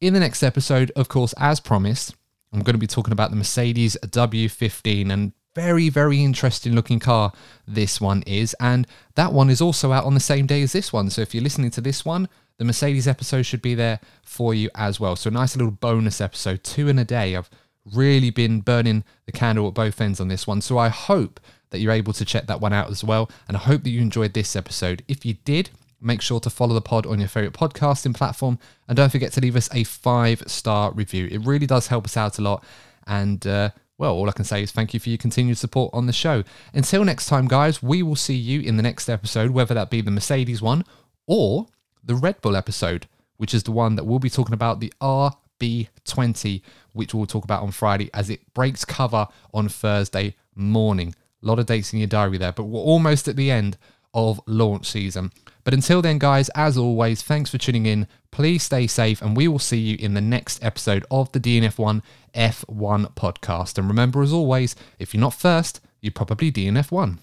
In 0.00 0.14
the 0.14 0.20
next 0.20 0.42
episode, 0.42 0.90
of 0.96 1.08
course, 1.08 1.34
as 1.36 1.60
promised, 1.60 2.14
I'm 2.52 2.60
going 2.60 2.74
to 2.74 2.78
be 2.78 2.86
talking 2.86 3.12
about 3.12 3.30
the 3.30 3.36
Mercedes 3.36 3.96
W15 4.02 5.10
and 5.12 5.32
very, 5.54 5.88
very 5.88 6.22
interesting 6.22 6.74
looking 6.74 7.00
car 7.00 7.32
this 7.66 8.00
one 8.00 8.22
is. 8.22 8.54
And 8.60 8.86
that 9.14 9.32
one 9.32 9.50
is 9.50 9.60
also 9.60 9.92
out 9.92 10.04
on 10.04 10.14
the 10.14 10.20
same 10.20 10.46
day 10.46 10.62
as 10.62 10.72
this 10.72 10.92
one. 10.92 11.10
So 11.10 11.22
if 11.22 11.34
you're 11.34 11.42
listening 11.42 11.70
to 11.72 11.80
this 11.80 12.04
one, 12.04 12.28
the 12.60 12.66
Mercedes 12.66 13.08
episode 13.08 13.44
should 13.44 13.62
be 13.62 13.74
there 13.74 14.00
for 14.22 14.52
you 14.52 14.68
as 14.74 15.00
well. 15.00 15.16
So, 15.16 15.28
a 15.28 15.32
nice 15.32 15.56
little 15.56 15.70
bonus 15.70 16.20
episode, 16.20 16.62
two 16.62 16.88
in 16.88 16.98
a 16.98 17.06
day. 17.06 17.34
I've 17.34 17.48
really 17.94 18.28
been 18.28 18.60
burning 18.60 19.02
the 19.24 19.32
candle 19.32 19.66
at 19.66 19.72
both 19.72 19.98
ends 19.98 20.20
on 20.20 20.28
this 20.28 20.46
one. 20.46 20.60
So, 20.60 20.76
I 20.76 20.90
hope 20.90 21.40
that 21.70 21.78
you're 21.78 21.90
able 21.90 22.12
to 22.12 22.22
check 22.22 22.46
that 22.48 22.60
one 22.60 22.74
out 22.74 22.90
as 22.90 23.02
well. 23.02 23.30
And 23.48 23.56
I 23.56 23.60
hope 23.60 23.82
that 23.84 23.90
you 23.90 24.02
enjoyed 24.02 24.34
this 24.34 24.54
episode. 24.54 25.02
If 25.08 25.24
you 25.24 25.38
did, 25.46 25.70
make 26.02 26.20
sure 26.20 26.38
to 26.38 26.50
follow 26.50 26.74
the 26.74 26.82
pod 26.82 27.06
on 27.06 27.18
your 27.18 27.28
favorite 27.28 27.54
podcasting 27.54 28.14
platform. 28.14 28.58
And 28.88 28.94
don't 28.94 29.10
forget 29.10 29.32
to 29.32 29.40
leave 29.40 29.56
us 29.56 29.70
a 29.72 29.84
five 29.84 30.42
star 30.46 30.92
review. 30.92 31.28
It 31.32 31.38
really 31.46 31.66
does 31.66 31.86
help 31.86 32.04
us 32.04 32.18
out 32.18 32.38
a 32.38 32.42
lot. 32.42 32.62
And 33.06 33.46
uh, 33.46 33.70
well, 33.96 34.12
all 34.12 34.28
I 34.28 34.32
can 34.32 34.44
say 34.44 34.62
is 34.62 34.70
thank 34.70 34.92
you 34.92 35.00
for 35.00 35.08
your 35.08 35.16
continued 35.16 35.56
support 35.56 35.94
on 35.94 36.04
the 36.04 36.12
show. 36.12 36.44
Until 36.74 37.06
next 37.06 37.24
time, 37.24 37.48
guys, 37.48 37.82
we 37.82 38.02
will 38.02 38.16
see 38.16 38.36
you 38.36 38.60
in 38.60 38.76
the 38.76 38.82
next 38.82 39.08
episode, 39.08 39.52
whether 39.52 39.72
that 39.72 39.88
be 39.88 40.02
the 40.02 40.10
Mercedes 40.10 40.60
one 40.60 40.84
or 41.26 41.66
the 42.02 42.14
Red 42.14 42.40
Bull 42.40 42.56
episode, 42.56 43.06
which 43.36 43.54
is 43.54 43.62
the 43.62 43.72
one 43.72 43.96
that 43.96 44.04
we'll 44.04 44.18
be 44.18 44.30
talking 44.30 44.54
about 44.54 44.80
the 44.80 44.92
RB20, 45.00 46.62
which 46.92 47.14
we'll 47.14 47.26
talk 47.26 47.44
about 47.44 47.62
on 47.62 47.70
Friday 47.70 48.10
as 48.12 48.30
it 48.30 48.52
breaks 48.54 48.84
cover 48.84 49.28
on 49.54 49.68
Thursday 49.68 50.36
morning. 50.54 51.14
A 51.42 51.46
lot 51.46 51.58
of 51.58 51.66
dates 51.66 51.92
in 51.92 51.98
your 51.98 52.08
diary 52.08 52.38
there, 52.38 52.52
but 52.52 52.64
we're 52.64 52.80
almost 52.80 53.28
at 53.28 53.36
the 53.36 53.50
end 53.50 53.78
of 54.12 54.40
launch 54.46 54.86
season. 54.86 55.32
But 55.64 55.74
until 55.74 56.02
then, 56.02 56.18
guys, 56.18 56.48
as 56.50 56.76
always, 56.76 57.22
thanks 57.22 57.50
for 57.50 57.58
tuning 57.58 57.86
in. 57.86 58.06
Please 58.30 58.62
stay 58.62 58.86
safe, 58.86 59.20
and 59.22 59.36
we 59.36 59.48
will 59.48 59.58
see 59.58 59.78
you 59.78 59.96
in 59.98 60.14
the 60.14 60.20
next 60.20 60.62
episode 60.64 61.04
of 61.10 61.30
the 61.32 61.40
DNF1 61.40 62.02
F1 62.34 63.14
podcast. 63.14 63.78
And 63.78 63.88
remember, 63.88 64.22
as 64.22 64.32
always, 64.32 64.74
if 64.98 65.14
you're 65.14 65.20
not 65.20 65.34
first, 65.34 65.80
you're 66.00 66.12
probably 66.12 66.50
DNF1. 66.50 67.18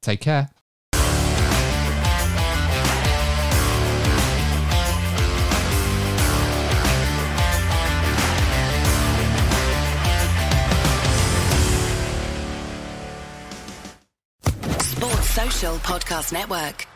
Take 0.00 0.20
care. 0.20 0.50
Podcast 15.70 16.32
Network. 16.32 16.91